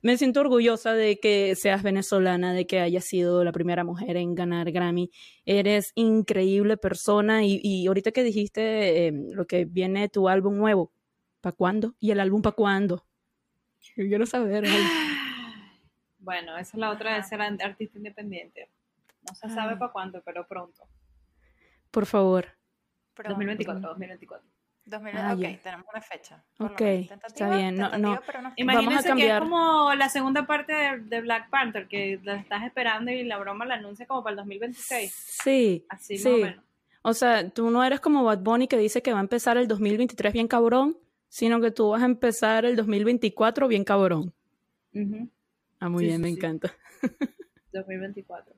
[0.02, 4.34] me siento orgullosa de que seas venezolana, de que hayas sido la primera mujer en
[4.34, 5.12] ganar Grammy.
[5.46, 10.92] Eres increíble persona y, ahorita que dijiste em, lo que viene tu álbum nuevo,
[11.42, 11.96] ¿para cuándo?
[12.00, 13.06] ¿Y el álbum para cuándo?
[13.96, 14.66] Yo quiero saber.
[16.28, 18.70] Bueno, esa es la otra de ser artista independiente.
[19.26, 20.84] No se sabe para cuándo, pero pronto.
[21.90, 22.48] Por favor.
[23.16, 24.46] 2024, 2024.
[24.84, 26.44] 2020, ah, ok, tenemos una fecha.
[26.60, 27.78] Ok, está bien.
[27.78, 28.20] No, no.
[28.58, 33.24] Imagínense que es como la segunda parte de, Black Panther, que la estás esperando y
[33.24, 35.14] la broma la anuncia como para el 2026.
[35.44, 35.86] Sí.
[35.88, 36.44] Así sí.
[37.04, 39.70] o sea, tú no eres como Bad Bunny que dice que va a empezar el
[39.70, 40.98] 2023 bien cabrón,
[41.30, 44.34] sino que tú vas a empezar el 2024 bien cabrón.
[45.80, 46.74] Ah, muy bien, me encanta.
[47.74, 48.56] 2024.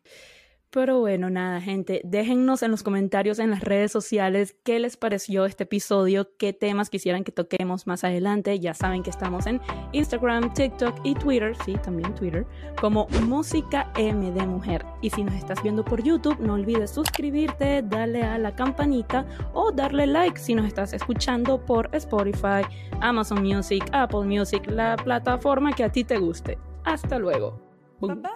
[0.71, 5.45] Pero bueno, nada, gente, déjennos en los comentarios en las redes sociales qué les pareció
[5.45, 8.59] este episodio, qué temas quisieran que toquemos más adelante.
[8.59, 9.59] Ya saben que estamos en
[9.93, 12.45] Instagram, TikTok y Twitter, sí, también Twitter,
[12.79, 14.85] como Música M de Mujer.
[15.01, 19.71] Y si nos estás viendo por YouTube, no olvides suscribirte, darle a la campanita o
[19.71, 22.61] darle like si nos estás escuchando por Spotify,
[23.01, 26.59] Amazon Music, Apple Music, la plataforma que a ti te guste.
[26.83, 27.59] Hasta luego.
[27.99, 28.31] Bye bye.